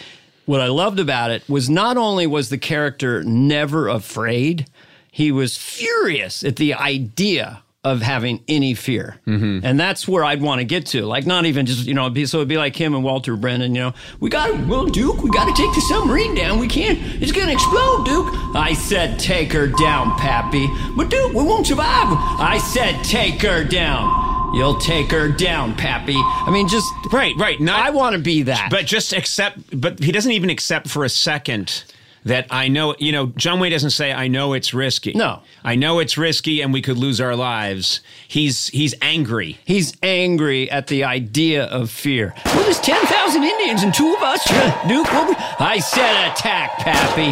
what 0.47 0.61
I 0.61 0.69
loved 0.69 0.99
about 0.99 1.31
it 1.31 1.49
was 1.49 1.69
not 1.69 1.97
only 1.97 2.27
was 2.27 2.49
the 2.49 2.59
character 2.59 3.23
never 3.23 3.89
afraid, 3.89 4.67
he 5.11 5.31
was 5.31 5.57
furious 5.57 6.43
at 6.43 6.57
the 6.57 6.75
idea 6.75 7.63
of 7.85 8.03
having 8.03 8.43
any 8.49 8.75
fear. 8.75 9.17
Mm-hmm. 9.27 9.65
And 9.65 9.79
that's 9.79 10.09
where 10.09 10.25
I'd 10.25 10.43
want 10.43 10.59
to 10.59 10.65
get 10.65 10.87
to. 10.87 11.07
Like, 11.07 11.27
not 11.27 11.47
even 11.47 11.65
just, 11.65 11.87
you 11.87 11.95
know, 11.95 12.11
be, 12.11 12.27
so 12.27 12.39
it'd 12.39 12.49
be 12.49 12.57
like 12.57 12.75
him 12.75 12.93
and 12.95 13.05
Walter 13.05 13.37
Brennan, 13.37 13.75
you 13.75 13.81
know, 13.81 13.95
we 14.19 14.29
got 14.31 14.49
to, 14.49 14.67
well, 14.67 14.87
Duke, 14.87 15.23
we 15.23 15.31
got 15.31 15.45
to 15.45 15.63
take 15.63 15.73
the 15.75 15.81
submarine 15.83 16.35
down. 16.35 16.59
We 16.59 16.67
can't, 16.67 16.99
it's 17.23 17.31
going 17.31 17.47
to 17.47 17.53
explode, 17.53 18.05
Duke. 18.05 18.27
I 18.57 18.75
said, 18.75 19.19
take 19.21 19.53
her 19.53 19.69
down, 19.69 20.19
Pappy. 20.19 20.67
But, 20.97 21.09
Duke, 21.09 21.33
we 21.33 21.45
won't 21.45 21.67
survive. 21.69 22.07
I 22.11 22.59
said, 22.59 23.03
take 23.05 23.41
her 23.43 23.63
down. 23.63 24.55
You'll 24.55 24.79
take 24.79 25.11
her 25.13 25.29
down, 25.31 25.77
Pappy. 25.77 26.17
I 26.17 26.51
mean, 26.51 26.67
just, 26.69 26.91
Right, 27.13 27.35
right. 27.37 27.61
Not, 27.61 27.81
I 27.81 27.91
want 27.91 28.17
to 28.17 28.23
be 28.23 28.43
that. 28.43 28.71
but 28.71 28.87
just 28.87 29.13
accept. 29.13 29.79
But 29.81 30.01
he 30.01 30.11
doesn't 30.11 30.33
even 30.33 30.51
accept 30.51 30.89
for 30.89 31.05
a 31.05 31.09
second 31.09 31.85
that 32.29 32.47
I 32.51 32.69
know. 32.69 32.95
You 32.99 33.13
know, 33.13 33.27
John 33.37 33.61
Wayne 33.61 33.73
doesn't 33.73 33.91
say, 33.91 34.13
"I 34.13 34.29
know 34.29 34.53
it's 34.53 34.73
risky." 34.73 35.13
No. 35.15 35.41
I 35.65 35.75
know 35.75 35.99
it's 35.99 36.17
risky, 36.17 36.61
and 36.61 36.73
we 36.73 36.81
could 36.81 36.97
lose 36.97 37.21
our 37.21 37.35
lives. 37.35 38.01
He's 38.27 38.69
he's 38.69 38.95
angry. 39.03 39.59
He's 39.65 39.95
angry 40.03 40.71
at 40.71 40.87
the 40.87 41.05
idea 41.05 41.65
of 41.65 41.91
fear. 41.91 42.35
Well, 42.45 42.63
there's 42.65 42.81
10,000 42.81 43.43
Indians 43.43 43.83
and 43.83 43.93
two 43.93 44.15
of 44.15 44.23
us. 44.23 44.45
Duke, 44.89 45.11
what 45.13 45.29
we, 45.29 45.35
I 45.59 45.79
said 45.79 46.31
attack, 46.31 46.79
Pappy. 46.79 47.29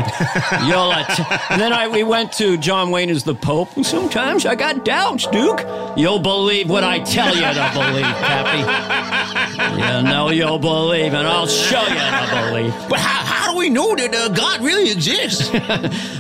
You'll 0.67 0.91
attack. 0.91 1.51
And 1.51 1.61
then 1.61 1.73
I, 1.73 1.89
we 1.89 2.03
went 2.03 2.33
to 2.35 2.57
John 2.59 2.91
Wayne 2.91 3.11
as 3.11 3.25
the 3.25 3.35
Pope. 3.35 3.77
And 3.77 3.87
sometimes 3.87 4.45
I 4.47 4.55
got 4.55 4.85
doubts, 4.85 5.27
Duke. 5.27 5.65
You'll 5.97 6.19
believe 6.19 6.69
what 6.69 6.85
I 6.85 6.99
tell 7.01 7.35
you 7.35 7.43
to 7.43 7.71
believe, 7.75 8.05
Pappy. 8.05 9.37
You 9.77 10.03
know 10.11 10.31
you'll 10.31 10.59
believe, 10.59 11.15
and 11.15 11.27
I'll 11.27 11.47
show 11.47 11.83
you 11.83 11.95
to 11.95 12.51
believe. 12.51 12.89
But 12.89 12.99
how, 13.01 13.25
how 13.25 13.53
do 13.53 13.59
we 13.59 13.69
know 13.69 13.95
that 13.95 14.15
uh, 14.15 14.29
God 14.29 14.61
really 14.63 14.86
exists? 14.93 15.51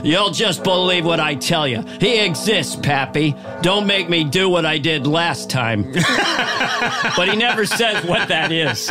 You'll 0.05 0.31
just 0.31 0.63
believe 0.63 1.05
what 1.05 1.21
I 1.21 1.35
tell 1.35 1.67
you. 1.67 1.83
He 2.01 2.19
exists, 2.21 2.77
Pappy. 2.77 3.35
Don't 3.63 3.87
make 3.87 4.09
me 4.09 4.25
do 4.25 4.49
what 4.49 4.65
I 4.67 4.79
did 4.79 5.07
last 5.07 5.51
time. 5.51 5.93
but 7.17 7.29
he 7.29 7.37
never 7.37 7.67
says 7.67 8.05
what 8.05 8.29
that 8.29 8.53
is. 8.53 8.91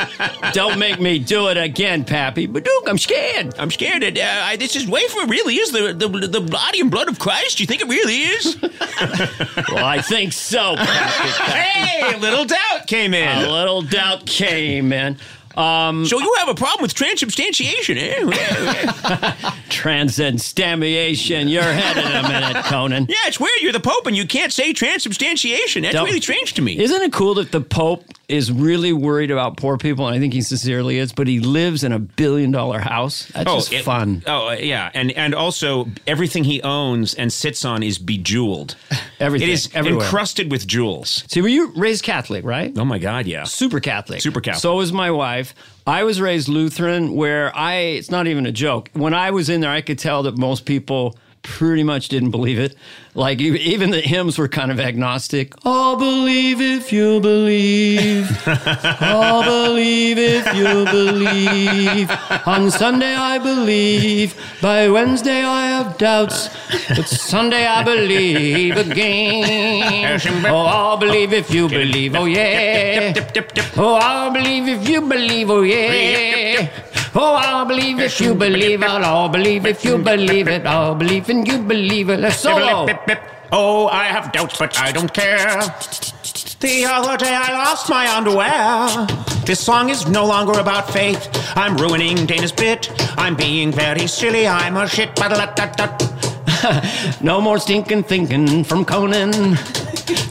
Don't 0.54 0.80
make 0.80 1.00
me 1.00 1.20
do 1.20 1.48
it 1.50 1.58
again, 1.58 2.04
Pappy. 2.06 2.46
But 2.48 2.64
Duke, 2.66 2.84
I'm 2.88 2.98
scared. 2.98 3.54
I'm 3.58 3.72
scared 3.72 4.04
that 4.04 4.18
uh, 4.18 4.46
I, 4.46 4.56
this 4.58 4.76
is 4.76 4.88
wafer 4.88 5.26
really 5.28 5.56
is 5.56 5.72
the, 5.72 5.94
the 5.94 6.08
the 6.28 6.42
body 6.42 6.82
and 6.82 6.90
blood 6.92 7.10
of 7.10 7.20
Christ. 7.20 7.60
You 7.60 7.66
think 7.66 7.82
it 7.82 7.88
really 7.88 8.22
is? 8.22 8.58
Well, 9.72 9.84
I 9.86 10.02
think 10.02 10.32
so, 10.32 10.76
Pappy. 10.76 11.30
hey, 11.52 12.18
little 12.20 12.46
doubt 12.46 12.88
came 12.88 13.14
A 13.14 13.44
in. 13.44 13.50
little 13.52 13.82
doubt 13.82 14.26
came 14.26 14.94
in. 14.94 15.18
Um, 15.58 16.06
So 16.06 16.20
you 16.20 16.34
have 16.40 16.50
a 16.50 16.56
problem 16.56 16.82
with 16.82 16.94
transubstantiation, 16.94 17.98
eh? 17.98 19.52
transubstantiation. 19.70 21.48
You're 21.48 21.64
head 21.64 21.98
in 21.98 22.26
a 22.26 22.28
minute, 22.28 22.64
Conan. 22.66 23.06
yeah, 23.10 23.16
it's 23.28 23.40
weird. 23.40 23.52
You're 23.62 23.72
the 23.72 23.80
Pope 23.80 24.06
and 24.08 24.16
you 24.16 24.26
can't 24.28 24.52
say 24.52 24.74
transubstantiation. 24.74 25.84
That's 25.84 25.96
Don't- 25.96 26.06
really 26.06 26.22
strange 26.22 26.54
to 26.54 26.62
me. 26.62 26.78
Isn't 26.80 27.02
it 27.02 27.14
cool 27.14 27.36
that 27.36 27.52
the 27.52 27.62
Pope 27.62 28.04
is 28.28 28.52
really 28.52 28.92
worried 28.92 29.32
about 29.32 29.58
poor 29.58 29.78
people? 29.78 30.08
And 30.08 30.16
I 30.16 30.20
think 30.20 30.34
he 30.34 30.42
sincerely 30.42 30.98
is, 30.98 31.14
but 31.14 31.28
he 31.28 31.40
lives 31.40 31.84
in 31.84 31.92
a 31.92 32.00
billion 32.00 32.52
dollar 32.52 32.80
house. 32.80 33.28
That's 33.28 33.52
just 33.52 33.74
it- 33.74 33.84
fun. 33.84 34.24
Oh, 34.28 34.50
uh, 34.50 34.54
yeah, 34.54 34.90
and 34.94 35.12
and 35.12 35.34
also 35.36 35.88
everything 36.08 36.44
he 36.44 36.62
owns 36.64 37.14
and 37.14 37.32
sits 37.32 37.64
on 37.66 37.84
is 37.84 37.98
bejeweled. 37.98 38.76
Everything, 39.18 39.48
It 39.48 39.54
is 39.54 39.70
everywhere. 39.74 40.04
encrusted 40.04 40.52
with 40.52 40.68
jewels. 40.68 41.24
See, 41.30 41.42
were 41.42 41.48
you 41.48 41.72
raised 41.78 42.04
Catholic, 42.04 42.44
right? 42.44 42.78
Oh 42.78 42.84
my 42.84 43.00
God, 43.00 43.28
yeah. 43.28 43.46
Super 43.46 43.80
Catholic. 43.80 44.20
Super 44.22 44.42
Catholic. 44.42 44.62
So 44.62 44.76
was 44.76 44.92
my 44.92 45.10
wife. 45.10 45.45
I 45.86 46.04
was 46.04 46.20
raised 46.20 46.48
Lutheran, 46.48 47.14
where 47.16 47.56
I, 47.56 47.76
it's 47.76 48.10
not 48.10 48.28
even 48.28 48.46
a 48.46 48.52
joke. 48.52 48.90
When 48.94 49.14
I 49.14 49.32
was 49.32 49.50
in 49.50 49.62
there, 49.62 49.72
I 49.72 49.82
could 49.82 50.00
tell 50.00 50.24
that 50.24 50.38
most 50.38 50.66
people 50.66 51.18
pretty 51.46 51.84
much 51.84 52.10
didn't 52.10 52.32
believe 52.32 52.60
it. 52.60 52.76
Like, 53.14 53.40
even 53.40 53.92
the 53.92 54.02
hymns 54.02 54.38
were 54.38 54.50
kind 54.50 54.72
of 54.72 54.80
agnostic. 54.80 55.54
I'll 55.64 55.96
believe 55.96 56.60
if 56.60 56.92
you 56.92 57.22
believe. 57.22 58.30
I'll 58.46 59.44
believe 59.44 60.18
if 60.18 60.46
you 60.54 60.84
believe. 60.86 62.12
On 62.46 62.70
Sunday, 62.70 63.16
I 63.16 63.38
believe. 63.38 64.36
By 64.62 64.90
Wednesday, 64.90 65.44
I 65.46 65.68
have 65.68 65.98
doubts. 65.98 66.50
But 66.90 67.08
Sunday, 67.08 67.66
I 67.66 67.84
believe 67.84 68.76
again. 68.76 70.20
Oh, 70.46 70.66
I'll 70.66 70.98
believe 70.98 71.32
if 71.32 71.50
you 71.54 71.70
believe. 71.70 72.16
Oh, 72.16 72.26
yeah. 72.26 73.14
Oh, 73.78 73.96
I'll 73.96 74.32
believe 74.32 74.68
if 74.68 74.90
you 74.90 75.02
believe, 75.02 75.50
oh 75.50 75.62
yeah. 75.62 76.70
Oh, 77.18 77.22
oh, 77.22 77.36
I'll 77.36 77.66
believe 77.66 78.02
if 78.02 78.20
you 78.20 78.36
believe 78.36 78.84
it. 78.84 78.90
I'll 78.90 79.30
believe 79.30 79.66
if 79.66 79.86
you 79.86 79.98
believe 79.98 80.50
it. 80.50 80.66
I'll 80.66 80.96
believe 80.96 81.30
and 81.30 81.48
you 81.48 81.60
believe 81.60 82.10
it. 82.10 82.20
Let's 82.20 82.42
solo. 82.42 82.88
Oh, 83.54 83.88
I 83.88 84.04
have 84.06 84.34
doubts, 84.34 84.58
but 84.58 84.78
I 84.78 84.92
don't 84.92 85.14
care. 85.14 85.62
The 86.60 86.86
other 86.86 87.16
day 87.16 87.34
I 87.34 87.54
lost 87.54 87.90
my 87.90 88.14
underwear. 88.14 89.08
This 89.46 89.62
song 89.62 89.90
is 89.90 90.06
no 90.08 90.26
longer 90.26 90.60
about 90.60 90.92
faith. 90.92 91.30
I'm 91.56 91.78
ruining 91.78 92.26
Dana's 92.26 92.52
bit. 92.52 92.92
I'm 93.18 93.38
being 93.38 93.72
very 93.72 94.08
silly. 94.08 94.46
I'm 94.46 94.76
a 94.76 94.86
shit. 94.86 95.12
No 97.22 97.40
more 97.40 97.60
stinking 97.60 98.04
thinking 98.04 98.64
from 98.64 98.84
Conan. 98.84 99.56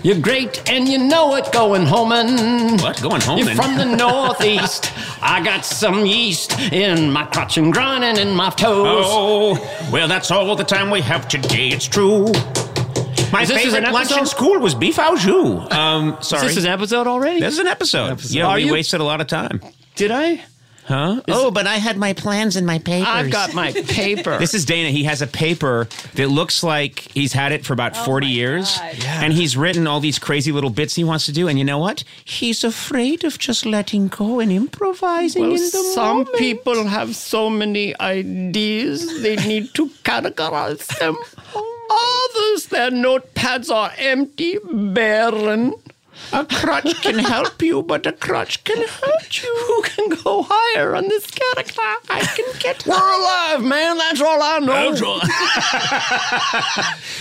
You're 0.02 0.18
great 0.20 0.68
and 0.70 0.88
you 0.88 0.98
know 0.98 1.34
it 1.36 1.50
going 1.52 1.84
homing. 1.86 2.78
What? 2.78 3.00
Going 3.02 3.20
home? 3.20 3.38
You're 3.38 3.54
from 3.54 3.76
the 3.76 3.84
northeast. 3.84 4.92
I 5.22 5.42
got 5.42 5.64
some 5.64 6.06
yeast 6.06 6.58
in 6.72 7.10
my 7.10 7.24
crotch 7.26 7.56
and 7.58 7.72
groin 7.72 8.02
and 8.02 8.18
in 8.18 8.34
my 8.34 8.50
toes. 8.50 9.04
Oh, 9.06 9.88
well, 9.92 10.06
that's 10.08 10.30
all 10.30 10.54
the 10.56 10.64
time 10.64 10.90
we 10.90 11.00
have 11.00 11.26
today. 11.28 11.68
It's 11.68 11.86
true. 11.88 12.26
My 13.32 13.42
Is 13.42 13.50
favorite 13.50 13.90
lunch 13.92 14.12
in 14.12 14.26
school 14.26 14.60
was 14.60 14.74
beef 14.76 14.96
au 14.98 15.16
jus. 15.16 15.72
Um, 15.72 16.16
sorry. 16.20 16.46
Is 16.46 16.54
this 16.54 16.64
an 16.64 16.70
episode 16.70 17.06
already? 17.08 17.40
This 17.40 17.54
is 17.54 17.58
an 17.60 17.66
episode. 17.66 18.22
Yeah, 18.26 18.46
Are 18.46 18.56
we 18.56 18.64
you- 18.66 18.72
wasted 18.72 19.00
a 19.00 19.04
lot 19.04 19.20
of 19.20 19.26
time. 19.26 19.60
Did 19.96 20.10
I? 20.12 20.40
Huh? 20.86 21.22
oh, 21.28 21.50
but 21.50 21.66
I 21.66 21.76
had 21.76 21.96
my 21.96 22.12
plans 22.12 22.56
in 22.56 22.66
my 22.66 22.78
papers. 22.78 23.08
I've 23.08 23.30
got 23.30 23.54
my 23.54 23.72
paper. 23.88 24.36
This 24.38 24.52
is 24.52 24.64
Dana. 24.66 24.90
He 24.90 25.04
has 25.04 25.22
a 25.22 25.26
paper 25.26 25.88
that 26.14 26.28
looks 26.28 26.62
like 26.62 27.00
he's 27.14 27.32
had 27.32 27.52
it 27.52 27.64
for 27.64 27.72
about 27.72 27.96
40 27.96 28.26
years. 28.26 28.78
And 29.06 29.32
he's 29.32 29.56
written 29.56 29.86
all 29.86 30.00
these 30.00 30.18
crazy 30.18 30.52
little 30.52 30.68
bits 30.70 30.94
he 30.94 31.02
wants 31.04 31.24
to 31.26 31.32
do. 31.32 31.48
And 31.48 31.58
you 31.58 31.64
know 31.64 31.78
what? 31.78 32.04
He's 32.24 32.62
afraid 32.64 33.24
of 33.24 33.38
just 33.38 33.64
letting 33.64 34.08
go 34.08 34.40
and 34.40 34.52
improvising 34.52 35.42
Well, 35.42 35.52
in 35.52 35.56
the 35.62 35.92
some 35.94 36.18
moment. 36.18 36.36
people 36.36 36.84
have 36.86 37.16
so 37.16 37.48
many 37.48 37.98
ideas 38.00 39.22
they 39.22 39.36
need 39.36 39.72
to 39.74 39.88
categorize 40.04 40.86
them. 40.98 41.16
Oh 41.56 41.70
Others, 42.54 42.66
their 42.68 42.90
notepads 42.90 43.70
are 43.70 43.92
empty, 43.98 44.58
barren. 44.72 45.74
A 46.32 46.44
crutch 46.44 47.00
can 47.02 47.18
help 47.18 47.60
you, 47.62 47.82
but 47.82 48.06
a 48.06 48.12
crutch 48.12 48.64
can 48.64 48.78
hurt 48.78 49.42
you. 49.42 49.54
Who 49.66 49.82
can 49.82 50.08
go 50.22 50.46
higher 50.48 50.94
on 50.96 51.08
this 51.08 51.26
character? 51.30 51.80
I 52.10 52.20
can 52.34 52.44
get. 52.60 52.84
We're 52.86 52.94
alive, 52.94 53.62
man. 53.62 53.98
That's 53.98 54.20
all 54.20 54.42
I 54.42 54.58
know. 54.60 54.90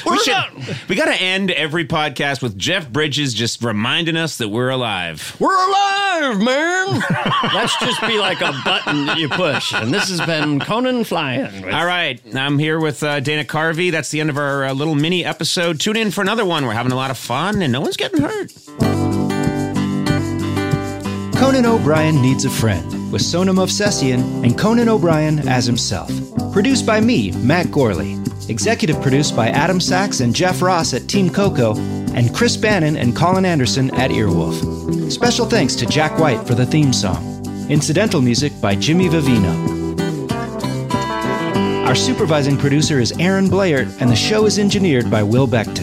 we, 0.11 0.17
should, 0.19 0.35
we 0.89 0.95
got 0.95 1.05
to 1.05 1.15
end 1.21 1.51
every 1.51 1.85
podcast 1.85 2.41
with 2.41 2.57
Jeff 2.57 2.89
Bridges 2.89 3.33
just 3.33 3.61
reminding 3.63 4.17
us 4.17 4.37
that 4.37 4.49
we're 4.49 4.69
alive. 4.69 5.35
We're 5.39 5.53
alive, 5.55 6.39
man. 6.41 7.01
Let's 7.53 7.77
just 7.79 8.01
be 8.01 8.17
like 8.19 8.41
a 8.41 8.53
button 8.65 9.05
that 9.07 9.17
you 9.19 9.29
push. 9.29 9.73
And 9.73 9.93
this 9.93 10.09
has 10.09 10.21
been 10.21 10.59
Conan 10.59 11.03
Flying. 11.03 11.63
with- 11.63 11.73
All 11.73 11.85
right, 11.85 12.21
I'm 12.35 12.57
here 12.59 12.79
with 12.79 13.03
uh, 13.03 13.19
Dana 13.19 13.43
Carvey. 13.43 13.91
That's 13.91 14.09
the 14.09 14.19
end 14.21 14.29
of 14.29 14.37
our 14.37 14.65
uh, 14.65 14.73
little 14.73 14.95
mini 14.95 15.23
episode. 15.25 15.79
Tune 15.79 15.97
in 15.97 16.11
for 16.11 16.21
another 16.21 16.45
one. 16.45 16.65
We're 16.65 16.73
having 16.73 16.91
a 16.91 16.95
lot 16.95 17.11
of 17.11 17.17
fun, 17.17 17.61
and 17.61 17.71
no 17.71 17.81
one's 17.81 17.97
getting 17.97 18.21
hurt. 18.21 18.51
Conan 21.43 21.65
O'Brien 21.65 22.21
Needs 22.21 22.45
a 22.45 22.49
Friend 22.49 23.11
with 23.11 23.21
Sona 23.21 23.51
Movsesian 23.51 24.45
and 24.45 24.57
Conan 24.57 24.87
O'Brien 24.87 25.45
as 25.45 25.65
himself. 25.65 26.09
Produced 26.53 26.85
by 26.85 27.01
me, 27.01 27.31
Matt 27.31 27.69
Gorley. 27.69 28.17
Executive 28.47 29.01
produced 29.01 29.35
by 29.35 29.49
Adam 29.49 29.81
Sachs 29.81 30.21
and 30.21 30.33
Jeff 30.33 30.61
Ross 30.61 30.93
at 30.93 31.09
Team 31.09 31.29
Coco 31.29 31.75
and 32.13 32.33
Chris 32.33 32.55
Bannon 32.55 32.95
and 32.95 33.13
Colin 33.13 33.43
Anderson 33.43 33.93
at 33.95 34.09
Earwolf. 34.09 35.11
Special 35.11 35.45
thanks 35.45 35.75
to 35.75 35.85
Jack 35.85 36.17
White 36.17 36.47
for 36.47 36.55
the 36.55 36.65
theme 36.65 36.93
song. 36.93 37.45
Incidental 37.69 38.21
music 38.21 38.53
by 38.61 38.73
Jimmy 38.73 39.09
Vivino. 39.09 39.99
Our 41.85 41.95
supervising 41.95 42.57
producer 42.57 43.01
is 43.01 43.11
Aaron 43.19 43.49
Blair, 43.49 43.79
and 43.99 44.09
the 44.09 44.15
show 44.15 44.45
is 44.45 44.59
engineered 44.59 45.11
by 45.11 45.23
Will 45.23 45.49
Beckton. 45.49 45.82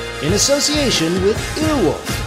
in 0.21 0.33
association 0.33 1.13
with 1.23 1.37
Earwolf. 1.57 2.21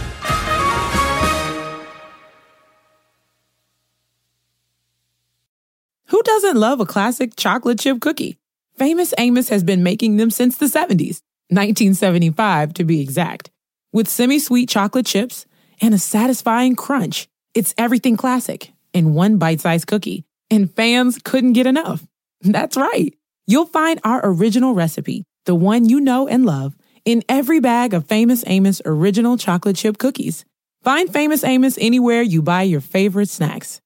Who 6.07 6.21
doesn't 6.23 6.57
love 6.57 6.79
a 6.79 6.85
classic 6.85 7.35
chocolate 7.35 7.79
chip 7.79 7.99
cookie? 7.99 8.37
Famous 8.77 9.13
Amos 9.17 9.49
has 9.49 9.63
been 9.63 9.83
making 9.83 10.17
them 10.17 10.29
since 10.29 10.57
the 10.57 10.65
70s, 10.65 11.21
1975 11.49 12.73
to 12.75 12.83
be 12.83 13.01
exact. 13.01 13.49
With 13.93 14.09
semi 14.09 14.39
sweet 14.39 14.67
chocolate 14.67 15.05
chips 15.05 15.45
and 15.81 15.93
a 15.93 15.97
satisfying 15.97 16.75
crunch, 16.75 17.27
it's 17.53 17.73
everything 17.77 18.17
classic 18.17 18.73
in 18.93 19.13
one 19.13 19.37
bite 19.37 19.61
sized 19.61 19.87
cookie, 19.87 20.25
and 20.49 20.73
fans 20.73 21.19
couldn't 21.23 21.53
get 21.53 21.67
enough. 21.67 22.05
That's 22.41 22.77
right. 22.77 23.13
You'll 23.47 23.65
find 23.65 23.99
our 24.03 24.21
original 24.23 24.73
recipe, 24.73 25.23
the 25.45 25.55
one 25.55 25.87
you 25.87 26.01
know 26.01 26.27
and 26.27 26.45
love, 26.45 26.75
in 27.05 27.23
every 27.29 27.59
bag 27.59 27.93
of 27.93 28.07
Famous 28.07 28.43
Amos 28.47 28.81
original 28.85 29.37
chocolate 29.37 29.75
chip 29.75 29.97
cookies. 29.97 30.43
Find 30.83 31.11
Famous 31.11 31.43
Amos 31.43 31.77
anywhere 31.79 32.21
you 32.21 32.41
buy 32.41 32.63
your 32.63 32.81
favorite 32.81 33.29
snacks. 33.29 33.79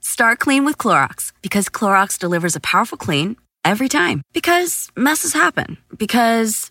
Start 0.00 0.38
clean 0.38 0.64
with 0.64 0.78
Clorox 0.78 1.32
because 1.42 1.68
Clorox 1.68 2.18
delivers 2.18 2.56
a 2.56 2.60
powerful 2.60 2.96
clean 2.96 3.36
every 3.64 3.88
time. 3.88 4.22
Because 4.32 4.90
messes 4.96 5.32
happen. 5.32 5.78
Because. 5.96 6.70